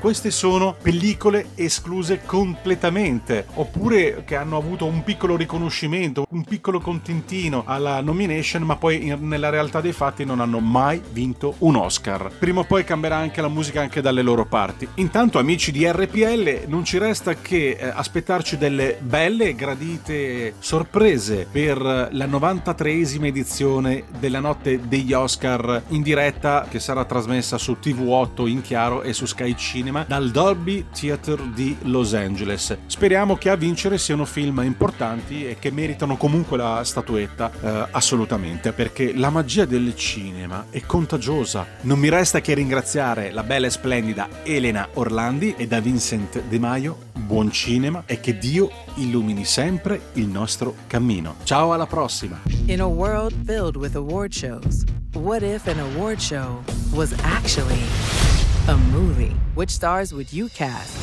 Queste 0.00 0.30
sono 0.30 0.74
pellicole 0.80 1.48
escluse 1.56 2.22
completamente, 2.24 3.44
oppure 3.56 4.24
che 4.24 4.34
hanno 4.34 4.56
avuto 4.56 4.86
un 4.86 5.04
piccolo 5.04 5.36
riconoscimento, 5.36 6.26
un 6.30 6.42
piccolo 6.42 6.80
contentino 6.80 7.64
alla 7.66 8.00
nomination, 8.00 8.62
ma 8.62 8.76
poi 8.76 9.04
in- 9.04 9.28
nella 9.28 9.50
realtà 9.50 9.82
dei 9.82 9.92
fatti 9.92 10.24
non 10.24 10.40
hanno 10.40 10.58
mai 10.58 11.02
vinto 11.12 11.54
un 11.58 11.76
Oscar. 11.76 12.30
Prima 12.38 12.60
o 12.60 12.64
poi 12.64 12.82
cambierà 12.82 13.16
anche 13.16 13.42
la 13.42 13.48
musica 13.48 13.82
anche 13.82 14.00
dalle 14.00 14.22
loro 14.22 14.46
parti. 14.46 14.88
Intanto, 14.94 15.38
amici 15.38 15.70
di 15.70 15.86
RPL, 15.86 16.62
non 16.66 16.82
ci 16.82 16.96
resta 16.96 17.34
che 17.34 17.76
eh, 17.78 17.86
aspettarci 17.86 18.56
delle 18.56 18.96
belle 19.02 19.48
e 19.48 19.54
gradite 19.54 20.54
sorprese 20.60 21.46
per 21.48 21.78
la 21.78 22.26
93esima 22.26 23.26
edizione 23.26 24.04
della 24.18 24.40
notte 24.40 24.80
degli 24.88 25.12
Oscar 25.12 25.82
in 25.88 26.00
diretta 26.00 26.66
che 26.70 26.80
sarà 26.80 27.04
trasmessa 27.04 27.58
su 27.58 27.76
TV8 27.78 28.48
in 28.48 28.62
chiaro 28.62 29.02
e 29.02 29.12
su 29.12 29.26
Sky 29.26 29.54
Cinema 29.56 29.88
dal 30.06 30.30
Dolby 30.30 30.86
Theatre 30.92 31.50
di 31.52 31.76
Los 31.82 32.14
Angeles. 32.14 32.76
Speriamo 32.86 33.36
che 33.36 33.50
a 33.50 33.56
vincere 33.56 33.98
siano 33.98 34.24
film 34.24 34.60
importanti 34.64 35.46
e 35.46 35.56
che 35.58 35.70
meritano 35.70 36.16
comunque 36.16 36.56
la 36.56 36.82
statuetta 36.84 37.50
eh, 37.60 37.86
assolutamente 37.90 38.72
perché 38.72 39.12
la 39.14 39.30
magia 39.30 39.64
del 39.64 39.94
cinema 39.96 40.66
è 40.70 40.80
contagiosa. 40.82 41.66
Non 41.82 41.98
mi 41.98 42.08
resta 42.08 42.40
che 42.40 42.54
ringraziare 42.54 43.32
la 43.32 43.42
bella 43.42 43.66
e 43.66 43.70
splendida 43.70 44.28
Elena 44.44 44.88
Orlandi 44.94 45.54
e 45.56 45.66
da 45.66 45.80
Vincent 45.80 46.42
De 46.42 46.58
Maio. 46.58 47.08
Buon 47.12 47.50
cinema 47.50 48.04
e 48.06 48.20
che 48.20 48.38
Dio 48.38 48.70
illumini 48.96 49.44
sempre 49.44 50.00
il 50.14 50.26
nostro 50.26 50.74
cammino. 50.86 51.36
Ciao 51.44 51.72
alla 51.72 51.86
prossima. 51.86 52.40
In 52.66 52.80
a 52.80 52.86
world 52.86 53.32
filled 53.44 53.76
with 53.76 53.96
award 53.96 54.32
shows, 54.32 54.84
what 55.14 55.42
if 55.42 55.66
an 55.66 55.80
award 55.80 56.20
show 56.20 56.62
was 56.92 57.12
actually 57.22 58.39
a 58.70 58.76
movie? 58.92 59.34
Which 59.54 59.70
stars 59.70 60.14
would 60.14 60.32
you 60.32 60.48
cast? 60.50 60.96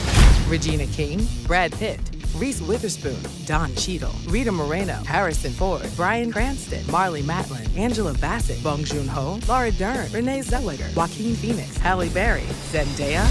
Regina 0.50 0.86
King, 0.86 1.28
Brad 1.46 1.74
Pitt, 1.74 2.00
Reese 2.36 2.62
Witherspoon, 2.62 3.18
Don 3.46 3.76
Cheadle, 3.76 4.14
Rita 4.28 4.54
Moreno, 4.54 4.94
Harrison 5.04 5.52
Ford, 5.52 5.86
Brian 5.98 6.32
Cranston, 6.32 6.90
Marley 6.90 7.24
Matlin, 7.24 7.68
Angela 7.78 8.14
Bassett, 8.14 8.64
Bong 8.64 8.86
Joon-ho, 8.86 9.40
Laura 9.50 9.72
Dern, 9.72 10.10
Renee 10.14 10.40
Zellweger, 10.40 10.96
Joaquin 10.96 11.36
Phoenix, 11.36 11.76
Halle 11.78 12.08
Berry, 12.10 12.44
Zendaya? 12.72 13.28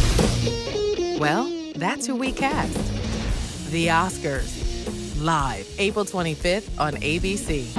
Well, 1.18 1.50
that's 1.74 2.06
who 2.06 2.14
we 2.14 2.30
cast. 2.30 2.76
The 3.70 3.86
Oscars. 3.86 4.64
Live, 5.18 5.66
April 5.78 6.04
25th 6.04 6.78
on 6.78 6.92
ABC. 6.96 7.72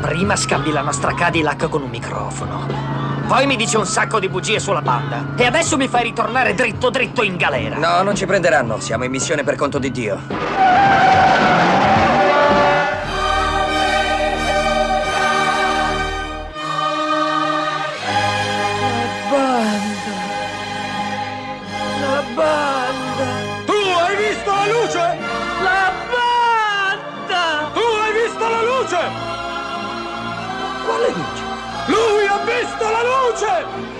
Prima 0.00 0.36
scambi 0.36 0.72
la 0.72 0.80
nostra 0.80 1.12
Cadillac 1.12 1.68
con 1.68 1.82
un 1.82 1.90
microfono. 1.90 2.95
Poi 3.26 3.44
mi 3.46 3.56
dici 3.56 3.74
un 3.74 3.86
sacco 3.86 4.20
di 4.20 4.28
bugie 4.28 4.60
sulla 4.60 4.82
banda. 4.82 5.34
E 5.36 5.44
adesso 5.44 5.76
mi 5.76 5.88
fai 5.88 6.04
ritornare 6.04 6.54
dritto 6.54 6.90
dritto 6.90 7.24
in 7.24 7.36
galera. 7.36 7.76
No, 7.76 8.02
non 8.02 8.14
ci 8.14 8.24
prenderanno. 8.24 8.78
Siamo 8.78 9.02
in 9.02 9.10
missione 9.10 9.42
per 9.42 9.56
conto 9.56 9.78
di 9.78 9.90
Dio. 9.90 11.65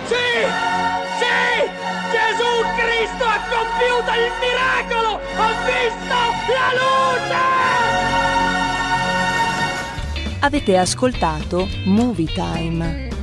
Sì! 0.04 0.28
Sì! 1.20 1.48
Gesù 2.12 2.50
Cristo 2.76 3.24
ha 3.24 3.40
compiuto 3.48 4.10
il 4.12 4.30
miracolo! 4.40 5.20
Ha 5.36 5.50
visto 5.64 6.18
la 6.52 6.70
luce! 6.78 7.44
Avete 10.40 10.76
ascoltato 10.78 11.68
Movie 11.84 12.32
Time. 12.32 13.15